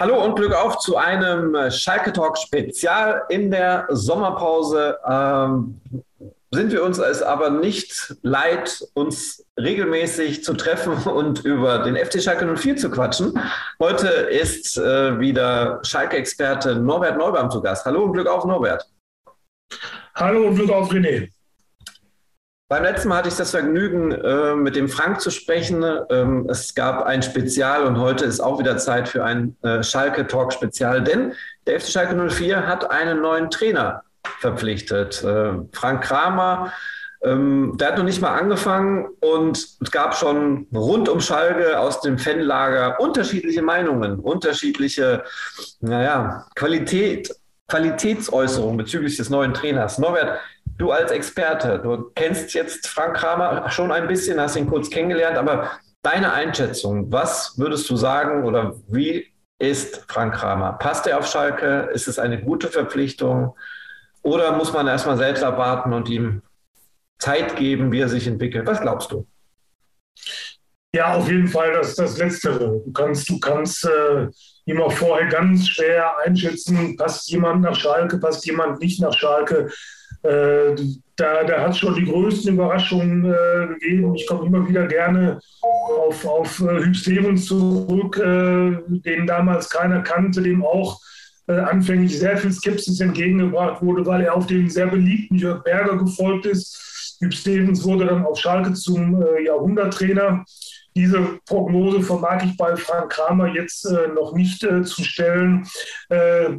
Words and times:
Hallo 0.00 0.24
und 0.24 0.34
Glück 0.34 0.54
auf 0.54 0.78
zu 0.78 0.96
einem 0.96 1.70
Schalke 1.70 2.10
Talk 2.14 2.38
Spezial 2.38 3.24
in 3.28 3.50
der 3.50 3.86
Sommerpause. 3.90 4.98
Ähm, 5.06 5.78
sind 6.50 6.72
wir 6.72 6.82
uns 6.82 6.96
es 6.96 7.20
aber 7.20 7.50
nicht 7.50 8.16
leid, 8.22 8.82
uns 8.94 9.44
regelmäßig 9.58 10.42
zu 10.42 10.54
treffen 10.54 10.94
und 11.12 11.44
über 11.44 11.80
den 11.80 11.96
FC 11.96 12.22
Schalke 12.22 12.46
04 12.56 12.78
zu 12.78 12.90
quatschen. 12.90 13.38
Heute 13.78 14.08
ist 14.08 14.78
äh, 14.78 15.20
wieder 15.20 15.80
Schalke-Experte 15.82 16.76
Norbert 16.76 17.18
Neubaum 17.18 17.50
zu 17.50 17.60
Gast. 17.60 17.84
Hallo 17.84 18.04
und 18.04 18.14
Glück 18.14 18.26
auf, 18.26 18.46
Norbert. 18.46 18.88
Hallo 20.14 20.46
und 20.46 20.54
Glück 20.54 20.70
auf, 20.70 20.90
René. 20.90 21.28
Beim 22.70 22.84
letzten 22.84 23.08
Mal 23.08 23.16
hatte 23.16 23.28
ich 23.28 23.34
das 23.34 23.50
Vergnügen, 23.50 24.12
äh, 24.12 24.54
mit 24.54 24.76
dem 24.76 24.88
Frank 24.88 25.20
zu 25.20 25.32
sprechen. 25.32 25.84
Ähm, 26.08 26.46
es 26.48 26.72
gab 26.76 27.04
ein 27.04 27.20
Spezial 27.20 27.82
und 27.82 27.98
heute 27.98 28.24
ist 28.24 28.38
auch 28.38 28.60
wieder 28.60 28.76
Zeit 28.76 29.08
für 29.08 29.24
ein 29.24 29.56
äh, 29.62 29.82
Schalke-Talk-Spezial, 29.82 31.02
denn 31.02 31.32
der 31.66 31.80
FC 31.80 31.88
Schalke 31.88 32.14
04 32.14 32.68
hat 32.68 32.88
einen 32.88 33.22
neuen 33.22 33.50
Trainer 33.50 34.04
verpflichtet. 34.38 35.20
Äh, 35.24 35.54
Frank 35.72 36.04
Kramer, 36.04 36.72
ähm, 37.24 37.72
der 37.74 37.88
hat 37.88 37.98
noch 37.98 38.04
nicht 38.04 38.20
mal 38.20 38.38
angefangen 38.38 39.08
und 39.18 39.58
es 39.58 39.90
gab 39.90 40.14
schon 40.14 40.68
rund 40.72 41.08
um 41.08 41.20
Schalke 41.20 41.76
aus 41.76 42.00
dem 42.02 42.18
Fanlager 42.18 43.00
unterschiedliche 43.00 43.62
Meinungen, 43.62 44.20
unterschiedliche, 44.20 45.24
naja, 45.80 46.46
Qualität, 46.54 47.34
Qualitätsäußerungen 47.66 48.76
bezüglich 48.76 49.16
des 49.16 49.28
neuen 49.28 49.54
Trainers. 49.54 49.98
Norbert, 49.98 50.38
du 50.80 50.90
als 50.90 51.10
Experte, 51.10 51.78
du 51.82 52.10
kennst 52.14 52.54
jetzt 52.54 52.86
Frank 52.86 53.16
Kramer 53.16 53.70
schon 53.70 53.92
ein 53.92 54.08
bisschen, 54.08 54.40
hast 54.40 54.56
ihn 54.56 54.66
kurz 54.66 54.88
kennengelernt, 54.88 55.36
aber 55.36 55.70
deine 56.02 56.32
Einschätzung, 56.32 57.12
was 57.12 57.58
würdest 57.58 57.88
du 57.90 57.96
sagen 57.96 58.44
oder 58.44 58.74
wie 58.88 59.26
ist 59.58 60.06
Frank 60.08 60.34
Kramer? 60.34 60.72
Passt 60.72 61.06
er 61.06 61.18
auf 61.18 61.26
Schalke? 61.26 61.90
Ist 61.92 62.08
es 62.08 62.18
eine 62.18 62.40
gute 62.40 62.68
Verpflichtung? 62.68 63.54
Oder 64.22 64.52
muss 64.52 64.72
man 64.72 64.86
erstmal 64.86 65.18
selbst 65.18 65.44
abwarten 65.44 65.92
und 65.92 66.08
ihm 66.08 66.42
Zeit 67.18 67.56
geben, 67.56 67.92
wie 67.92 68.00
er 68.00 68.08
sich 68.08 68.26
entwickelt? 68.26 68.66
Was 68.66 68.80
glaubst 68.80 69.12
du? 69.12 69.26
Ja, 70.94 71.14
auf 71.14 71.28
jeden 71.28 71.46
Fall 71.46 71.72
das, 71.72 71.94
das 71.94 72.16
Letztere. 72.16 72.80
Du 72.84 72.92
kannst, 72.92 73.28
du 73.28 73.38
kannst 73.38 73.84
äh, 73.84 74.28
immer 74.64 74.90
vorher 74.90 75.28
ganz 75.28 75.68
schwer 75.68 76.16
einschätzen, 76.24 76.96
passt 76.96 77.30
jemand 77.30 77.60
nach 77.60 77.76
Schalke, 77.76 78.18
passt 78.18 78.46
jemand 78.46 78.80
nicht 78.80 79.00
nach 79.00 79.12
Schalke. 79.12 79.70
Äh, 80.22 80.76
da, 81.16 81.44
da 81.44 81.62
hat 81.62 81.70
es 81.70 81.78
schon 81.78 81.94
die 81.94 82.04
größten 82.04 82.54
Überraschungen 82.54 83.24
äh, 83.24 83.66
gegeben. 83.68 84.14
Ich 84.14 84.26
komme 84.26 84.46
immer 84.46 84.68
wieder 84.68 84.86
gerne 84.86 85.40
auf, 85.62 86.24
auf 86.26 86.60
äh, 86.60 86.84
Hüb 86.84 86.96
Stevens 86.96 87.46
zurück, 87.46 88.18
äh, 88.18 88.78
den 88.86 89.26
damals 89.26 89.68
keiner 89.68 90.02
kannte, 90.02 90.42
dem 90.42 90.64
auch 90.64 91.00
äh, 91.46 91.58
anfänglich 91.58 92.18
sehr 92.18 92.36
viel 92.36 92.52
Skepsis 92.52 93.00
entgegengebracht 93.00 93.82
wurde, 93.82 94.04
weil 94.06 94.22
er 94.22 94.34
auf 94.34 94.46
den 94.46 94.68
sehr 94.70 94.86
beliebten 94.86 95.36
Jörg 95.36 95.62
Berger 95.62 95.96
gefolgt 95.96 96.46
ist. 96.46 97.16
Hüb 97.20 97.34
Stevens 97.34 97.84
wurde 97.84 98.06
dann 98.06 98.24
auf 98.24 98.38
Schalke 98.38 98.72
zum 98.72 99.22
Jahrhunderttrainer. 99.44 100.44
Diese 100.96 101.38
Prognose 101.46 102.02
vermag 102.02 102.42
ich 102.44 102.56
bei 102.56 102.74
Frank 102.76 103.12
Kramer 103.12 103.54
jetzt 103.54 103.84
äh, 103.86 104.08
noch 104.08 104.34
nicht 104.34 104.64
äh, 104.64 104.82
zu 104.82 105.04
stellen. 105.04 105.66
Äh, 106.08 106.58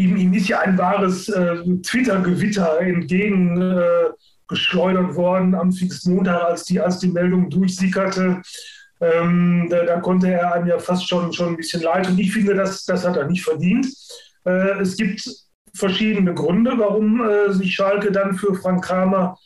ihm, 0.00 0.16
ihm 0.16 0.32
ist 0.32 0.48
ja 0.48 0.60
ein 0.60 0.78
wahres 0.78 1.28
äh, 1.28 1.56
Twitter-Gewitter 1.82 2.80
entgegengeschleudert 2.80 5.10
äh, 5.10 5.14
worden 5.14 5.54
am 5.54 5.72
Pfingstmontag, 5.72 6.42
als 6.42 6.64
die, 6.64 6.80
als 6.80 6.98
die 6.98 7.08
Meldung 7.08 7.50
durchsickerte. 7.50 8.40
Ähm, 9.02 9.68
da, 9.70 9.84
da, 9.84 10.00
konnte 10.00 10.30
er 10.30 10.54
einem 10.54 10.66
ja 10.66 10.78
fast 10.78 11.08
schon, 11.08 11.32
schon 11.32 11.50
ein 11.50 11.56
bisschen 11.56 11.82
leid. 11.82 12.08
Und 12.08 12.18
ich 12.18 12.32
finde, 12.32 12.54
das, 12.54 12.84
das 12.84 13.06
hat 13.06 13.16
er 13.16 13.26
nicht 13.26 13.44
verdient. 13.44 13.86
Äh, 14.44 14.80
es 14.80 14.96
gibt 14.96 15.22
verschiedene 15.74 16.34
Gründe, 16.34 16.72
warum 16.76 17.22
äh, 17.22 17.52
sich 17.52 17.74
Schalke 17.74 18.10
dann 18.10 18.34
für 18.34 18.54
Frank 18.54 18.84
Kramer 18.84 19.38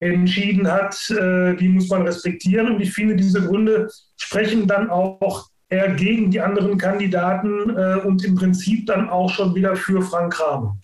entschieden 0.00 0.70
hat. 0.70 0.98
Äh, 1.10 1.56
die 1.56 1.68
muss 1.68 1.88
man 1.88 2.02
respektieren. 2.02 2.74
Und 2.74 2.80
ich 2.80 2.92
finde, 2.92 3.16
diese 3.16 3.42
Gründe 3.42 3.88
sprechen 4.16 4.66
dann 4.66 4.90
auch 4.90 5.48
er 5.68 5.94
gegen 5.94 6.30
die 6.30 6.40
anderen 6.40 6.78
Kandidaten 6.78 7.70
äh, 7.70 8.00
und 8.04 8.24
im 8.24 8.34
Prinzip 8.36 8.86
dann 8.86 9.08
auch 9.08 9.30
schon 9.30 9.54
wieder 9.54 9.76
für 9.76 10.00
Frank 10.02 10.34
Kramer. 10.34 10.78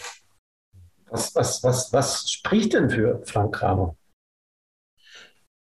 Was, 1.11 1.35
was, 1.35 1.63
was, 1.63 1.93
was 1.93 2.31
spricht 2.31 2.73
denn 2.73 2.89
für 2.91 3.23
Frank 3.27 3.55
Kramer? 3.55 3.95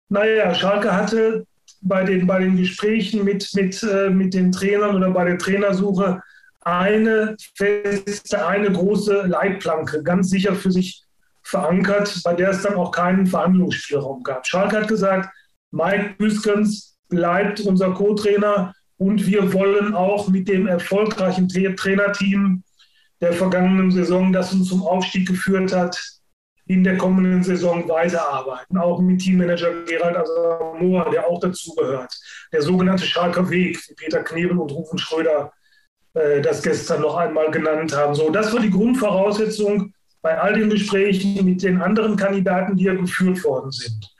Naja, 0.09 0.53
Schalke 0.53 0.93
hatte 0.93 1.45
bei 1.81 2.03
den, 2.03 2.27
bei 2.27 2.39
den 2.39 2.57
Gesprächen 2.57 3.23
mit, 3.23 3.49
mit, 3.53 3.81
äh, 3.83 4.09
mit 4.09 4.33
den 4.33 4.51
Trainern 4.51 4.95
oder 4.95 5.11
bei 5.11 5.25
der 5.25 5.37
Trainersuche 5.37 6.21
eine 6.61 7.35
feste, 7.55 8.45
eine 8.45 8.71
große 8.71 9.27
Leitplanke 9.27 10.01
ganz 10.01 10.29
sicher 10.29 10.55
für 10.55 10.71
sich 10.71 11.03
verankert, 11.43 12.21
bei 12.23 12.33
der 12.33 12.49
es 12.49 12.63
dann 12.63 12.75
auch 12.75 12.91
keinen 12.91 13.27
Verhandlungsspielraum 13.27 14.23
gab. 14.23 14.47
Schalke 14.47 14.77
hat 14.77 14.87
gesagt, 14.87 15.29
Mike 15.71 16.15
Büskens 16.17 16.97
bleibt 17.07 17.59
unser 17.61 17.93
Co-Trainer 17.93 18.73
und 18.97 19.25
wir 19.27 19.53
wollen 19.53 19.93
auch 19.93 20.27
mit 20.27 20.47
dem 20.47 20.67
erfolgreichen 20.67 21.49
Trainerteam 21.49 22.63
der 23.21 23.33
vergangenen 23.33 23.91
Saison, 23.91 24.31
das 24.31 24.53
uns 24.53 24.69
zum 24.69 24.83
Aufstieg 24.83 25.27
geführt 25.27 25.73
hat, 25.73 26.01
in 26.67 26.83
der 26.83 26.97
kommenden 26.97 27.43
Saison 27.43 27.87
weiterarbeiten. 27.87 28.77
Auch 28.77 28.99
mit 28.99 29.21
Teammanager 29.21 29.83
Gerald 29.85 30.17
Asamoah, 30.17 31.09
der 31.11 31.27
auch 31.27 31.39
dazugehört. 31.39 32.13
Der 32.51 32.61
sogenannte 32.61 33.05
Schalker 33.05 33.49
Weg, 33.49 33.77
wie 33.87 33.93
Peter 33.93 34.23
Knebel 34.23 34.57
und 34.57 34.71
Rufen 34.71 34.97
Schröder 34.97 35.51
äh, 36.15 36.41
das 36.41 36.63
gestern 36.63 37.01
noch 37.01 37.15
einmal 37.15 37.51
genannt 37.51 37.95
haben. 37.95 38.15
So, 38.15 38.31
das 38.31 38.51
war 38.51 38.59
die 38.59 38.71
Grundvoraussetzung 38.71 39.93
bei 40.21 40.39
all 40.39 40.53
den 40.53 40.71
Gesprächen 40.71 41.45
mit 41.45 41.61
den 41.61 41.81
anderen 41.81 42.15
Kandidaten, 42.15 42.75
die 42.75 42.85
ja 42.85 42.95
geführt 42.95 43.43
worden 43.43 43.71
sind. 43.71 44.14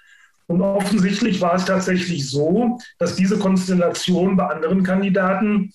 Und 0.47 0.61
offensichtlich 0.61 1.41
war 1.41 1.56
es 1.56 1.66
tatsächlich 1.66 2.29
so, 2.29 2.78
dass 3.00 3.16
diese 3.16 3.39
Konstellation 3.39 4.38
bei 4.38 4.47
anderen 4.47 4.83
Kandidaten 4.83 5.72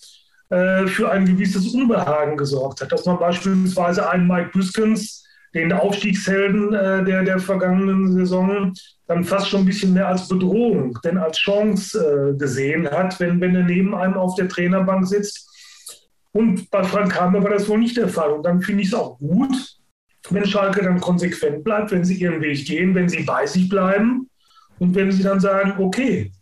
äh, 0.50 0.86
für 0.86 1.10
ein 1.10 1.26
gewisses 1.26 1.74
Unbehagen 1.74 2.36
gesorgt 2.36 2.80
hat. 2.80 2.92
Dass 2.92 3.04
man 3.04 3.18
beispielsweise 3.18 4.08
einen 4.08 4.28
Mike 4.28 4.50
Büskens, 4.52 5.24
den 5.54 5.72
Aufstiegshelden 5.72 6.72
äh, 6.72 7.04
der, 7.04 7.24
der 7.24 7.40
vergangenen 7.40 8.12
Saison, 8.12 8.72
dann 9.08 9.24
fast 9.24 9.48
schon 9.48 9.60
ein 9.60 9.66
bisschen 9.66 9.92
mehr 9.92 10.06
als 10.06 10.28
Bedrohung, 10.28 10.96
denn 11.04 11.18
als 11.18 11.38
Chance 11.38 11.98
äh, 11.98 12.38
gesehen 12.38 12.88
hat, 12.88 13.18
wenn, 13.18 13.40
wenn 13.40 13.56
er 13.56 13.64
neben 13.64 13.92
einem 13.92 14.14
auf 14.14 14.36
der 14.36 14.48
Trainerbank 14.48 15.08
sitzt. 15.08 15.48
Und 16.30 16.70
bei 16.70 16.84
Frank 16.84 17.10
Kramer 17.12 17.42
war 17.42 17.50
das 17.50 17.68
wohl 17.68 17.78
nicht 17.78 17.96
der 17.96 18.08
Fall. 18.08 18.30
Und 18.30 18.44
dann 18.44 18.62
finde 18.62 18.82
ich 18.82 18.88
es 18.88 18.94
auch 18.94 19.18
gut, 19.18 19.52
wenn 20.28 20.46
Schalke 20.46 20.84
dann 20.84 21.00
konsequent 21.00 21.64
bleibt, 21.64 21.90
wenn 21.90 22.04
sie 22.04 22.14
ihren 22.14 22.40
Weg 22.40 22.64
gehen, 22.66 22.94
wenn 22.94 23.08
sie 23.08 23.24
bei 23.24 23.46
sich 23.46 23.68
bleiben 23.68 24.29
und 24.80 24.94
wenn 24.94 25.12
Sie 25.12 25.22
dann 25.22 25.40
sagen, 25.40 25.74
okay, 25.78 26.32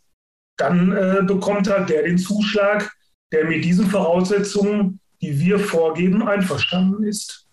dann 0.56 0.93
äh, 0.93 1.22
bekommt 1.25 1.69
halt 1.69 1.88
der 1.88 2.04
den 2.04 2.19
Zuschlag, 2.19 2.91
der 3.32 3.44
mit 3.44 3.65
diesen 3.65 3.87
Voraussetzungen, 3.87 5.00
die 5.21 5.38
wir 5.38 5.59
vorgeben, 5.59 6.26
einverstanden 6.26 7.04
ist. 7.04 7.47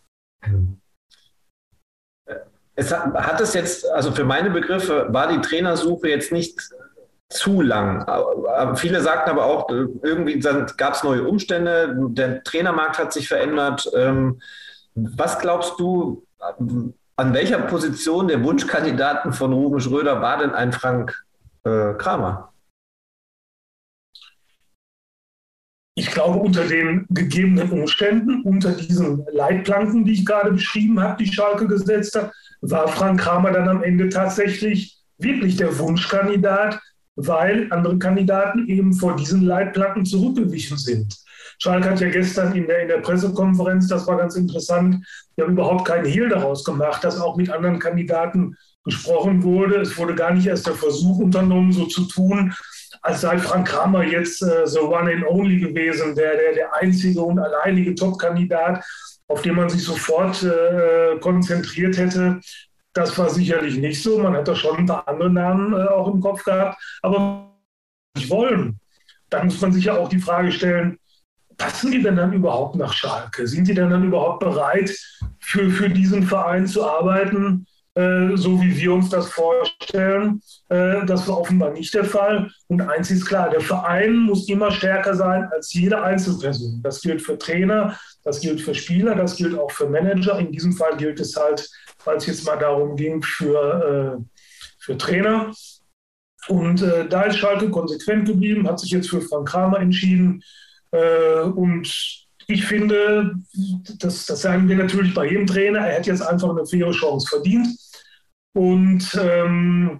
Es 2.75 2.91
hat, 2.93 3.13
hat 3.13 3.41
es 3.41 3.53
jetzt, 3.53 3.89
also 3.89 4.11
für 4.11 4.25
meine 4.25 4.49
Begriffe, 4.51 5.07
war 5.09 5.27
die 5.27 5.41
Trainersuche 5.41 6.09
jetzt 6.09 6.31
nicht 6.31 6.59
zu 7.29 7.61
lang. 7.61 8.05
Viele 8.75 9.01
sagten 9.01 9.31
aber 9.31 9.45
auch, 9.45 9.69
irgendwie 9.69 10.39
gab 10.39 10.93
es 10.93 11.03
neue 11.03 11.23
Umstände, 11.23 11.95
der 12.09 12.43
Trainermarkt 12.43 12.99
hat 12.99 13.13
sich 13.13 13.27
verändert. 13.27 13.89
Ähm, 13.95 14.39
was 14.93 15.39
glaubst 15.39 15.79
du, 15.79 16.25
an 17.17 17.33
welcher 17.33 17.59
Position 17.59 18.27
der 18.27 18.43
Wunschkandidaten 18.43 19.33
von 19.33 19.53
Ruben 19.53 19.79
Schröder 19.79 20.21
war 20.21 20.37
denn 20.39 20.51
ein 20.51 20.73
Frank 20.73 21.25
äh, 21.63 21.93
Kramer? 21.93 22.51
Ich 25.97 26.11
glaube, 26.11 26.39
unter 26.39 26.65
den 26.65 27.05
gegebenen 27.09 27.71
Umständen, 27.71 28.41
unter 28.43 28.73
diesen 28.73 29.25
Leitplanken, 29.31 30.03
die 30.03 30.11
ich 30.11 30.25
gerade 30.25 30.51
beschrieben 30.51 30.99
habe, 30.99 31.23
die 31.23 31.31
Schalke 31.31 31.67
gesetzt 31.67 32.15
hat, 32.15 32.33
war 32.59 32.89
Frank 32.89 33.21
Kramer 33.21 33.51
dann 33.51 33.69
am 33.69 33.81
Ende 33.81 34.09
tatsächlich 34.09 35.01
wirklich 35.17 35.55
der 35.55 35.77
Wunschkandidat, 35.79 36.81
weil 37.15 37.71
andere 37.71 37.97
Kandidaten 37.97 38.67
eben 38.67 38.93
vor 38.93 39.15
diesen 39.15 39.43
Leitplanken 39.43 40.03
zurückgewichen 40.03 40.77
sind. 40.77 41.15
Schalke 41.59 41.89
hat 41.89 41.99
ja 41.99 42.09
gestern 42.09 42.55
in 42.55 42.67
der, 42.67 42.81
in 42.81 42.87
der 42.87 42.97
Pressekonferenz, 42.97 43.87
das 43.87 44.07
war 44.07 44.17
ganz 44.17 44.35
interessant, 44.35 45.05
wir 45.35 45.45
haben 45.45 45.53
überhaupt 45.53 45.85
keinen 45.85 46.05
Hehl 46.05 46.29
daraus 46.29 46.63
gemacht, 46.63 47.03
dass 47.03 47.19
auch 47.19 47.35
mit 47.35 47.49
anderen 47.49 47.79
Kandidaten 47.79 48.55
gesprochen 48.85 49.43
wurde. 49.43 49.81
Es 49.81 49.97
wurde 49.97 50.15
gar 50.15 50.31
nicht 50.31 50.47
erst 50.47 50.67
der 50.67 50.75
Versuch 50.75 51.19
unternommen, 51.19 51.71
so 51.71 51.85
zu 51.87 52.05
tun, 52.05 52.53
als 53.01 53.21
sei 53.21 53.37
Frank 53.37 53.67
Kramer 53.67 54.03
jetzt 54.03 54.41
äh, 54.41 54.65
the 54.65 54.79
one 54.79 55.11
and 55.11 55.25
only 55.27 55.59
gewesen, 55.59 56.15
der, 56.15 56.37
der, 56.37 56.53
der 56.53 56.75
einzige 56.75 57.21
und 57.21 57.39
alleinige 57.39 57.95
Top-Kandidat, 57.95 58.83
auf 59.27 59.41
den 59.41 59.55
man 59.55 59.69
sich 59.69 59.83
sofort 59.83 60.41
äh, 60.43 61.17
konzentriert 61.19 61.97
hätte. 61.97 62.39
Das 62.93 63.17
war 63.17 63.29
sicherlich 63.29 63.77
nicht 63.77 64.01
so. 64.01 64.19
Man 64.19 64.35
hat 64.35 64.47
da 64.47 64.55
schon 64.55 64.77
ein 64.77 64.85
paar 64.85 65.07
andere 65.07 65.29
Namen 65.29 65.73
äh, 65.73 65.87
auch 65.87 66.13
im 66.13 66.21
Kopf 66.21 66.43
gehabt. 66.43 66.81
Aber 67.01 67.53
nicht 68.15 68.29
wollen, 68.29 68.79
dann 69.29 69.47
muss 69.47 69.59
man 69.59 69.73
sich 69.73 69.85
ja 69.85 69.97
auch 69.97 70.07
die 70.07 70.19
Frage 70.19 70.51
stellen, 70.51 70.97
passen 71.57 71.91
die 71.91 72.01
denn 72.01 72.15
dann 72.15 72.33
überhaupt 72.33 72.75
nach 72.75 72.93
Schalke? 72.93 73.47
Sind 73.47 73.67
die 73.67 73.73
denn 73.73 73.89
dann 73.89 74.03
überhaupt 74.03 74.39
bereit, 74.39 74.95
für, 75.39 75.69
für 75.69 75.89
diesen 75.89 76.23
Verein 76.23 76.67
zu 76.67 76.85
arbeiten? 76.85 77.65
Äh, 77.95 78.35
so 78.35 78.61
wie 78.61 78.75
wir 78.75 78.93
uns 78.93 79.09
das 79.09 79.29
vorstellen. 79.29 80.41
Äh, 80.67 81.05
das 81.05 81.27
war 81.29 81.39
offenbar 81.39 81.71
nicht 81.71 81.93
der 81.93 82.03
Fall. 82.03 82.51
Und 82.67 82.81
eins 82.81 83.09
ist 83.09 83.25
klar, 83.25 83.49
der 83.49 83.61
Verein 83.61 84.17
muss 84.17 84.49
immer 84.49 84.69
stärker 84.69 85.15
sein 85.15 85.47
als 85.53 85.73
jede 85.73 86.01
Einzelperson. 86.03 86.81
Das 86.83 87.01
gilt 87.01 87.21
für 87.21 87.37
Trainer, 87.37 87.97
das 88.25 88.41
gilt 88.41 88.59
für 88.59 88.75
Spieler, 88.75 89.15
das 89.15 89.37
gilt 89.37 89.57
auch 89.57 89.71
für 89.71 89.87
Manager. 89.87 90.37
In 90.39 90.51
diesem 90.51 90.73
Fall 90.73 90.97
gilt 90.97 91.21
es 91.21 91.37
halt, 91.37 91.69
weil 92.03 92.17
es 92.17 92.25
jetzt 92.25 92.45
mal 92.45 92.57
darum 92.57 92.97
ging, 92.97 93.23
für, 93.23 94.17
äh, 94.19 94.43
für 94.79 94.97
Trainer. 94.97 95.53
Und 96.49 96.81
äh, 96.81 97.07
da 97.07 97.23
ist 97.23 97.37
Schalke 97.37 97.69
konsequent 97.69 98.27
geblieben, 98.27 98.67
hat 98.67 98.81
sich 98.81 98.91
jetzt 98.91 99.09
für 99.09 99.21
Frank 99.21 99.47
Kramer 99.47 99.79
entschieden. 99.79 100.43
Äh, 100.95 101.41
und 101.41 101.87
ich 102.47 102.65
finde, 102.65 103.35
das, 103.99 104.25
das 104.25 104.41
sagen 104.41 104.69
wir 104.69 104.75
natürlich 104.75 105.13
bei 105.13 105.25
jedem 105.25 105.47
Trainer, 105.47 105.79
er 105.79 105.97
hat 105.97 106.07
jetzt 106.07 106.21
einfach 106.21 106.49
eine 106.49 106.65
faire 106.65 106.91
Chance 106.91 107.27
verdient. 107.27 107.67
Und 108.53 109.19
ähm, 109.19 109.99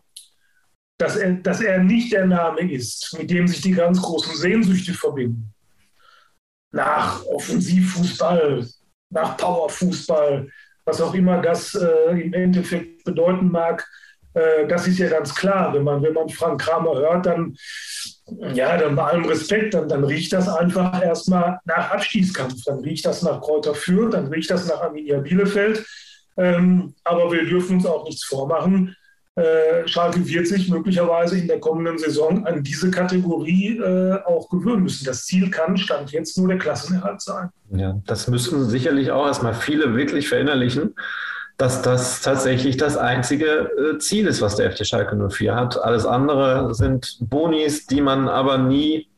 dass, 0.98 1.18
er, 1.18 1.34
dass 1.34 1.62
er 1.62 1.80
nicht 1.80 2.14
der 2.14 2.26
Name 2.26 2.72
ist, 2.72 3.16
mit 3.18 3.30
dem 3.30 3.48
sich 3.48 3.62
die 3.62 3.72
ganz 3.72 4.02
großen 4.02 4.36
Sehnsüchte 4.36 4.94
verbinden. 4.94 5.54
Nach 6.72 7.26
Offensivfußball, 7.26 8.68
nach 9.10 9.38
Powerfußball, 9.38 10.50
was 10.86 11.02
auch 11.02 11.14
immer 11.14 11.42
das 11.42 11.76
äh, 11.76 12.22
im 12.22 12.34
Endeffekt 12.34 13.04
bedeuten 13.04 13.50
mag, 13.50 13.86
äh, 14.34 14.68
das 14.68 14.88
ist 14.88 15.00
ja 15.00 15.10
ganz 15.10 15.34
klar. 15.34 15.74
Wenn 15.74 15.84
man, 15.84 16.02
wenn 16.02 16.14
man 16.14 16.30
Frank 16.30 16.62
Kramer 16.62 16.96
hört, 16.96 17.26
dann, 17.26 17.58
ja, 18.54 18.78
dann 18.78 18.96
bei 18.96 19.04
allem 19.04 19.26
Respekt, 19.26 19.74
dann, 19.74 19.88
dann 19.88 20.04
riecht 20.04 20.34
das 20.34 20.48
einfach 20.48 21.02
erstmal 21.02 21.60
nach 21.66 21.92
Abstiegskampf. 21.92 22.64
Dann 22.66 22.80
riecht 22.80 23.06
das 23.06 23.22
nach 23.22 23.42
Kräuter 23.42 23.76
Fürth, 23.76 24.14
dann 24.14 24.28
riecht 24.28 24.50
das 24.50 24.68
nach 24.68 24.82
Arminia 24.82 25.20
Bielefeld. 25.20 25.86
Ähm, 26.38 26.94
aber 27.04 27.32
wir 27.32 27.46
dürfen 27.46 27.78
uns 27.78 27.86
auch 27.86 28.06
nichts 28.06 28.26
vormachen. 28.26 28.96
Äh, 29.36 29.86
Schalke 29.88 30.26
wird 30.28 30.48
sich 30.48 30.70
möglicherweise 30.70 31.38
in 31.38 31.48
der 31.48 31.60
kommenden 31.60 31.98
Saison 31.98 32.46
an 32.46 32.64
diese 32.64 32.90
Kategorie 32.90 33.78
äh, 33.78 34.18
auch 34.26 34.50
gewöhnen 34.50 34.84
müssen. 34.84 35.06
Das 35.06 35.26
Ziel 35.26 35.50
kann, 35.50 35.78
stand 35.78 36.12
jetzt 36.12 36.38
nur 36.38 36.48
der 36.48 36.58
Klassenerhalt 36.58 37.22
sein. 37.22 37.50
Ja, 37.70 38.00
das 38.08 38.28
müssen 38.28 38.70
sicherlich 38.70 39.12
auch 39.12 39.28
erstmal 39.28 39.54
viele 39.54 39.96
wirklich 39.96 40.30
verinnerlichen 40.30 40.96
dass 41.58 41.82
das 41.82 42.22
tatsächlich 42.22 42.78
das 42.78 42.98
einzige 42.98 43.72
äh, 43.96 43.98
Ziel 43.98 44.28
ist, 44.28 44.42
was 44.42 44.58
der 44.58 44.72
FC 44.72 44.86
Schalke 44.86 45.16
04 45.16 45.56
hat. 45.56 45.82
Alles 45.82 46.06
andere 46.06 46.74
sind 46.74 47.18
Bonis, 47.22 47.86
die 47.86 48.02
man 48.02 48.28
aber 48.28 48.58
nie 48.58 49.10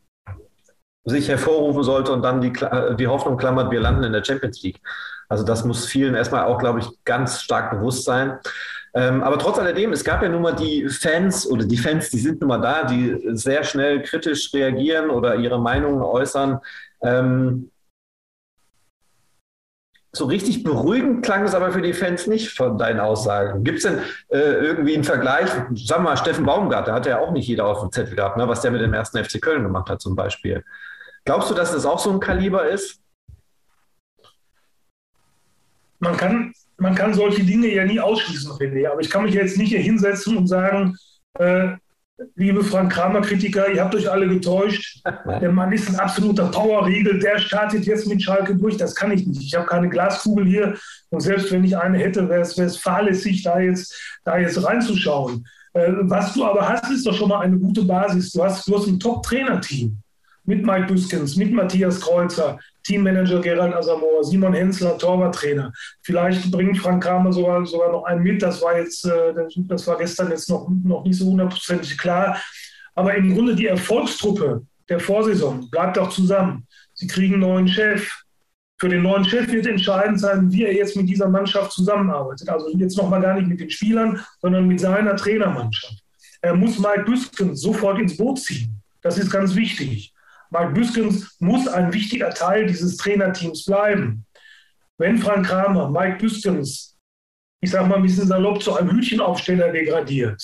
sich 1.04 1.30
hervorrufen 1.30 1.84
sollte 1.84 2.12
und 2.12 2.22
dann 2.22 2.42
die, 2.42 2.54
äh, 2.62 2.96
die 2.96 3.08
Hoffnung 3.08 3.38
klammert, 3.38 3.72
wir 3.72 3.80
landen 3.80 4.04
in 4.04 4.14
der 4.14 4.24
Champions 4.24 4.62
League. 4.62 4.80
Also 5.30 5.44
das 5.44 5.66
muss 5.66 5.86
vielen 5.86 6.16
erstmal 6.16 6.46
auch, 6.46 6.60
glaube 6.60 6.80
ich, 6.80 6.88
ganz 7.06 7.42
stark 7.42 7.72
bewusst 7.72 8.06
sein. 8.06 8.40
Ähm, 8.94 9.24
aber 9.24 9.38
trotz 9.38 9.58
alledem, 9.60 9.94
es 9.94 10.04
gab 10.04 10.22
ja 10.22 10.30
nun 10.30 10.42
mal 10.42 10.56
die 10.56 10.88
Fans 10.90 11.50
oder 11.50 11.66
die 11.66 11.78
Fans, 11.78 12.10
die 12.10 12.20
sind 12.20 12.42
nun 12.42 12.50
mal 12.50 12.62
da, 12.62 12.84
die 12.84 13.18
sehr 13.34 13.64
schnell 13.64 14.02
kritisch 14.02 14.54
reagieren 14.54 15.10
oder 15.10 15.36
ihre 15.36 15.60
Meinungen 15.60 16.02
äußern. 16.02 16.60
Ähm, 17.02 17.70
so 20.18 20.26
richtig 20.26 20.64
beruhigend 20.64 21.24
klang 21.24 21.44
es 21.44 21.56
aber 21.56 21.72
für 21.72 21.82
die 21.82 21.94
Fans 21.94 22.28
nicht 22.28 22.50
von 22.50 22.78
deinen 22.78 23.00
Aussagen. 23.00 23.64
Gibt 23.64 23.78
es 23.78 23.84
denn 23.84 24.00
äh, 24.30 24.38
irgendwie 24.38 24.96
einen 24.96 25.04
Vergleich? 25.04 25.50
Sag 25.74 26.02
mal, 26.02 26.18
Steffen 26.18 26.46
Baumgart, 26.46 26.88
der 26.88 26.96
hat 26.96 27.06
ja 27.06 27.20
auch 27.20 27.32
nicht 27.32 27.48
jeder 27.48 27.66
auf 27.66 27.82
dem 27.82 27.92
Zettel 27.92 28.16
gehabt, 28.16 28.38
ne, 28.38 28.48
was 28.48 28.62
der 28.62 28.72
mit 28.72 28.82
dem 28.82 28.94
ersten 28.94 29.24
FC 29.24 29.42
Köln 29.42 29.64
gemacht 29.64 29.90
hat 29.90 30.02
zum 30.02 30.16
Beispiel. 30.16 30.64
Glaubst 31.26 31.50
du, 31.50 31.54
dass 31.54 31.72
das 31.72 31.86
auch 31.86 32.00
so 32.00 32.12
ein 32.12 32.20
Kaliber 32.20 32.68
ist? 32.68 33.02
Man 36.00 36.16
kann, 36.16 36.54
man 36.78 36.96
kann 36.96 37.14
solche 37.14 37.44
Dinge 37.44 37.68
ja 37.68 37.84
nie 37.86 38.00
ausschließen, 38.00 38.52
René. 38.52 38.90
Aber 38.90 39.02
ich 39.02 39.10
kann 39.10 39.24
mich 39.24 39.34
jetzt 39.34 39.58
nicht 39.58 39.70
hier 39.70 39.80
hinsetzen 39.80 40.38
und 40.38 40.48
sagen, 40.48 40.96
äh, 41.34 41.76
liebe 42.36 42.64
Frank 42.64 42.92
Kramer-Kritiker, 42.94 43.70
ihr 43.70 43.84
habt 43.84 43.96
euch 43.96 44.10
alle 44.10 44.28
getäuscht. 44.28 45.02
Der 45.42 45.52
Mann 45.52 45.72
ist 45.72 45.90
ein 45.90 45.96
absoluter 45.96 46.48
Powerriegel, 46.48 47.20
der 47.20 47.38
startet 47.40 47.86
jetzt 47.86 48.08
mit 48.08 48.22
Schalke 48.22 48.56
durch. 48.56 48.78
Das 48.78 48.96
kann 48.96 49.12
ich 49.12 49.26
nicht. 49.26 49.42
Ich 49.42 49.56
habe 49.56 49.68
keine 49.68 49.90
Glaskugel 49.90 50.46
hier 50.46 50.76
und 51.10 51.20
selbst 51.20 51.52
wenn 51.52 51.64
ich 51.64 51.78
eine 51.78 51.98
hätte, 51.98 52.28
wäre 52.30 52.42
es 52.42 52.78
fahrlässig, 52.78 53.44
da 53.44 53.60
jetzt, 53.60 53.94
da 54.24 54.38
jetzt 54.38 54.64
reinzuschauen. 54.64 55.46
Äh, 55.74 55.92
was 56.02 56.34
du 56.34 56.44
aber 56.46 56.68
hast, 56.68 56.90
ist 56.92 57.06
doch 57.06 57.14
schon 57.14 57.30
mal 57.30 57.42
eine 57.42 57.58
gute 57.58 57.84
Basis. 57.84 58.32
Du 58.32 58.44
hast, 58.44 58.68
du 58.68 58.76
hast 58.76 58.88
ein 58.88 59.00
Top-Trainerteam 59.00 59.98
mit 60.46 60.66
Mike 60.66 60.88
Büskens, 60.88 61.36
mit 61.36 61.52
Matthias 61.52 62.00
Kreuzer, 62.02 62.58
Teammanager 62.88 63.42
Gerald 63.42 63.74
Asamoah, 63.74 64.24
Simon 64.24 64.54
Hensler, 64.54 64.98
Torwarttrainer. 64.98 65.74
Vielleicht 66.02 66.50
bringt 66.50 66.78
Frank 66.78 67.04
Kramer 67.04 67.34
sogar, 67.34 67.66
sogar 67.66 67.92
noch 67.92 68.06
einen 68.06 68.24
mit. 68.24 68.42
Das 68.42 68.62
war 68.62 68.78
jetzt, 68.78 69.06
äh, 69.06 69.34
das 69.68 69.86
war 69.86 69.98
gestern 69.98 70.32
jetzt 70.32 70.50
noch, 70.50 70.70
noch 70.84 71.04
nicht 71.04 71.18
so 71.18 71.26
hundertprozentig 71.26 71.98
klar. 71.98 72.42
Aber 72.96 73.14
im 73.14 73.34
Grunde 73.34 73.56
die 73.56 73.68
Erfolgstruppe 73.68 74.66
der 74.88 75.02
Vorsaison 75.02 75.70
bleibt 75.70 76.00
auch 76.00 76.10
zusammen. 76.10 76.66
Sie 76.94 77.08
kriegen 77.08 77.34
einen 77.34 77.42
neuen 77.42 77.68
Chef. 77.68 78.10
Für 78.80 78.88
den 78.88 79.04
neuen 79.04 79.26
Chef 79.26 79.52
wird 79.52 79.68
entscheidend 79.68 80.20
sein, 80.22 80.52
wie 80.52 80.64
er 80.64 80.74
jetzt 80.74 80.96
mit 80.96 81.10
dieser 81.10 81.28
Mannschaft 81.28 81.74
zusammenarbeitet. 81.74 82.48
Also 82.48 82.70
jetzt 82.78 82.96
nochmal 82.96 83.22
gar 83.22 83.34
nicht 83.34 83.48
mit 83.48 83.60
den 83.60 83.70
Spielern, 83.70 84.24
sondern 84.42 84.66
mit 84.66 84.80
seiner 84.80 85.16
Trainermannschaft. 85.16 85.98
Er 86.42 86.56
muss 86.56 86.80
Mike 86.80 87.04
Büskens 87.06 87.62
sofort 87.62 88.00
ins 88.00 88.16
Boot 88.16 88.40
ziehen. 88.40 88.82
Das 89.02 89.18
ist 89.18 89.30
ganz 89.30 89.56
wichtig. 89.56 90.14
Mark 90.50 90.74
Büskens 90.74 91.36
muss 91.40 91.68
ein 91.68 91.94
wichtiger 91.94 92.30
Teil 92.30 92.68
dieses 92.68 92.98
Trainerteams 92.98 93.66
bleiben. 93.66 94.26
Wenn 94.98 95.18
Frank 95.18 95.46
Kramer 95.46 95.90
Mike 95.90 96.18
Büskens, 96.18 96.98
ich 97.62 97.72
sage 97.72 97.88
mal 97.88 97.96
ein 97.96 98.04
bisschen 98.04 98.28
salopp, 98.28 98.62
zu 98.62 98.76
einem 98.76 98.92
Hütchenaufsteller 98.92 99.72
degradiert, 99.72 100.42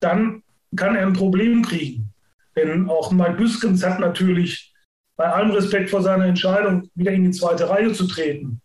dann 0.00 0.42
kann 0.74 0.96
er 0.96 1.06
ein 1.06 1.12
Problem 1.12 1.62
kriegen. 1.62 2.12
Denn 2.56 2.88
auch 2.88 3.12
Mike 3.12 3.34
Büskens 3.34 3.84
hat 3.84 4.00
natürlich 4.00 4.72
bei 5.16 5.26
allem 5.26 5.50
Respekt 5.50 5.90
vor 5.90 6.02
seiner 6.02 6.26
Entscheidung, 6.26 6.90
wieder 6.94 7.12
in 7.12 7.24
die 7.24 7.30
zweite 7.30 7.68
Reihe 7.68 7.92
zu 7.92 8.06
treten, 8.06 8.60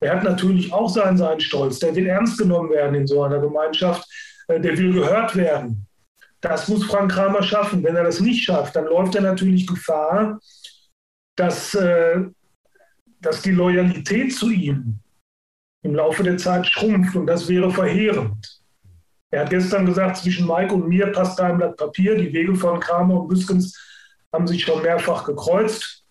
er 0.00 0.16
hat 0.16 0.24
natürlich 0.24 0.72
auch 0.72 0.88
seinen, 0.88 1.16
seinen 1.16 1.40
Stolz. 1.40 1.78
Der 1.78 1.94
will 1.94 2.06
ernst 2.06 2.38
genommen 2.38 2.70
werden 2.70 2.94
in 2.94 3.06
so 3.06 3.22
einer 3.22 3.38
Gemeinschaft. 3.38 4.06
Äh, 4.48 4.60
der 4.60 4.76
will 4.76 4.92
gehört 4.92 5.34
werden. 5.36 5.85
Das 6.48 6.68
muss 6.68 6.84
Frank 6.84 7.12
Kramer 7.12 7.42
schaffen. 7.42 7.82
Wenn 7.82 7.96
er 7.96 8.04
das 8.04 8.20
nicht 8.20 8.44
schafft, 8.44 8.76
dann 8.76 8.86
läuft 8.86 9.14
er 9.14 9.22
natürlich 9.22 9.66
Gefahr, 9.66 10.40
dass, 11.36 11.74
äh, 11.74 12.24
dass 13.20 13.42
die 13.42 13.52
Loyalität 13.52 14.34
zu 14.34 14.50
ihm 14.50 14.98
im 15.82 15.94
Laufe 15.94 16.22
der 16.22 16.36
Zeit 16.36 16.66
schrumpft 16.66 17.14
und 17.16 17.26
das 17.26 17.48
wäre 17.48 17.70
verheerend. 17.70 18.60
Er 19.30 19.42
hat 19.42 19.50
gestern 19.50 19.86
gesagt, 19.86 20.18
zwischen 20.18 20.46
Mike 20.46 20.72
und 20.72 20.88
mir 20.88 21.08
passt 21.08 21.38
da 21.38 21.46
ein 21.46 21.58
Blatt 21.58 21.76
Papier. 21.76 22.16
Die 22.16 22.32
Wege 22.32 22.54
von 22.54 22.80
Kramer 22.80 23.20
und 23.20 23.28
Büskens 23.28 23.76
haben 24.32 24.46
sich 24.46 24.62
schon 24.62 24.82
mehrfach 24.82 25.24
gekreuzt. 25.24 26.04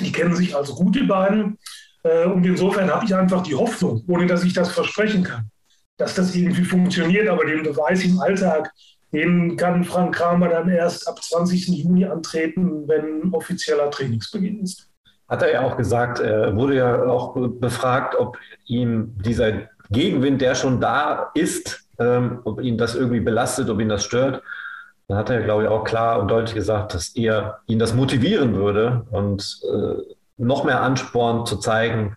Die 0.00 0.12
kennen 0.12 0.34
sich 0.34 0.54
also 0.54 0.74
gut, 0.74 0.94
die 0.96 1.04
beiden. 1.04 1.58
Äh, 2.02 2.26
und 2.26 2.44
insofern 2.44 2.90
habe 2.90 3.04
ich 3.04 3.14
einfach 3.14 3.42
die 3.42 3.54
Hoffnung, 3.54 4.04
ohne 4.08 4.26
dass 4.26 4.44
ich 4.44 4.52
das 4.52 4.72
versprechen 4.72 5.24
kann, 5.24 5.50
dass 5.96 6.14
das 6.14 6.34
irgendwie 6.34 6.64
funktioniert. 6.64 7.28
Aber 7.28 7.44
den 7.44 7.62
Beweis 7.62 8.04
im 8.04 8.18
Alltag, 8.20 8.72
den 9.12 9.56
kann 9.56 9.84
Frank 9.84 10.14
Kramer 10.14 10.48
dann 10.48 10.68
erst 10.68 11.08
ab 11.08 11.22
20. 11.22 11.68
Juni 11.68 12.04
antreten, 12.04 12.86
wenn 12.86 13.32
offizieller 13.32 13.90
Trainingsbeginn 13.90 14.62
ist. 14.62 14.88
Hat 15.28 15.42
er 15.42 15.52
ja 15.52 15.60
auch 15.62 15.76
gesagt, 15.76 16.20
er 16.20 16.54
wurde 16.56 16.76
ja 16.76 17.04
auch 17.04 17.36
befragt, 17.36 18.16
ob 18.16 18.38
ihm 18.66 19.16
dieser 19.24 19.68
Gegenwind, 19.90 20.40
der 20.40 20.54
schon 20.54 20.80
da 20.80 21.30
ist, 21.34 21.88
ähm, 21.98 22.40
ob 22.44 22.60
ihn 22.60 22.78
das 22.78 22.94
irgendwie 22.94 23.20
belastet, 23.20 23.68
ob 23.68 23.80
ihn 23.80 23.88
das 23.88 24.04
stört. 24.04 24.42
Dann 25.08 25.18
hat 25.18 25.30
er, 25.30 25.42
glaube 25.42 25.64
ich, 25.64 25.68
auch 25.68 25.84
klar 25.84 26.20
und 26.20 26.28
deutlich 26.28 26.54
gesagt, 26.54 26.94
dass 26.94 27.08
er 27.16 27.60
ihn 27.66 27.78
das 27.78 27.94
motivieren 27.94 28.54
würde 28.54 29.06
und 29.10 29.60
äh, 29.64 30.14
noch 30.40 30.64
mehr 30.64 30.82
Ansporn 30.82 31.46
zu 31.46 31.56
zeigen, 31.56 32.16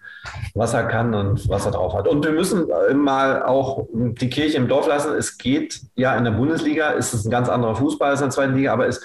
was 0.55 0.73
er 0.73 0.85
kann 0.85 1.13
und 1.13 1.49
was 1.49 1.65
er 1.65 1.73
drauf 1.73 1.93
hat. 1.93 2.07
Und 2.07 2.23
wir 2.23 2.31
müssen 2.31 2.67
mal 2.95 3.43
auch 3.43 3.87
die 3.91 4.29
Kirche 4.29 4.57
im 4.57 4.67
Dorf 4.67 4.87
lassen. 4.87 5.13
Es 5.15 5.37
geht 5.37 5.81
ja 5.95 6.15
in 6.15 6.23
der 6.23 6.31
Bundesliga, 6.31 6.91
ist 6.91 7.13
es 7.13 7.25
ein 7.25 7.31
ganz 7.31 7.49
anderer 7.49 7.75
Fußball 7.75 8.11
als 8.11 8.21
in 8.21 8.27
der 8.27 8.31
zweiten 8.31 8.55
Liga, 8.55 8.73
aber 8.73 8.87
es, 8.87 9.01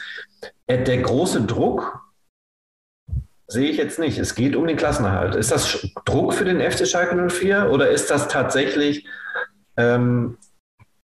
äh, 0.66 0.82
der 0.82 1.02
große 1.02 1.42
Druck 1.42 2.00
sehe 3.48 3.70
ich 3.70 3.76
jetzt 3.76 3.98
nicht. 3.98 4.18
Es 4.18 4.34
geht 4.34 4.54
um 4.54 4.66
den 4.66 4.76
Klassenerhalt. 4.76 5.34
Ist 5.34 5.50
das 5.50 5.86
Druck 6.04 6.34
für 6.34 6.44
den 6.44 6.60
FC 6.60 6.86
Schalke 6.86 7.16
04 7.28 7.70
oder 7.70 7.90
ist 7.90 8.10
das 8.10 8.28
tatsächlich 8.28 9.06
ähm, 9.76 10.36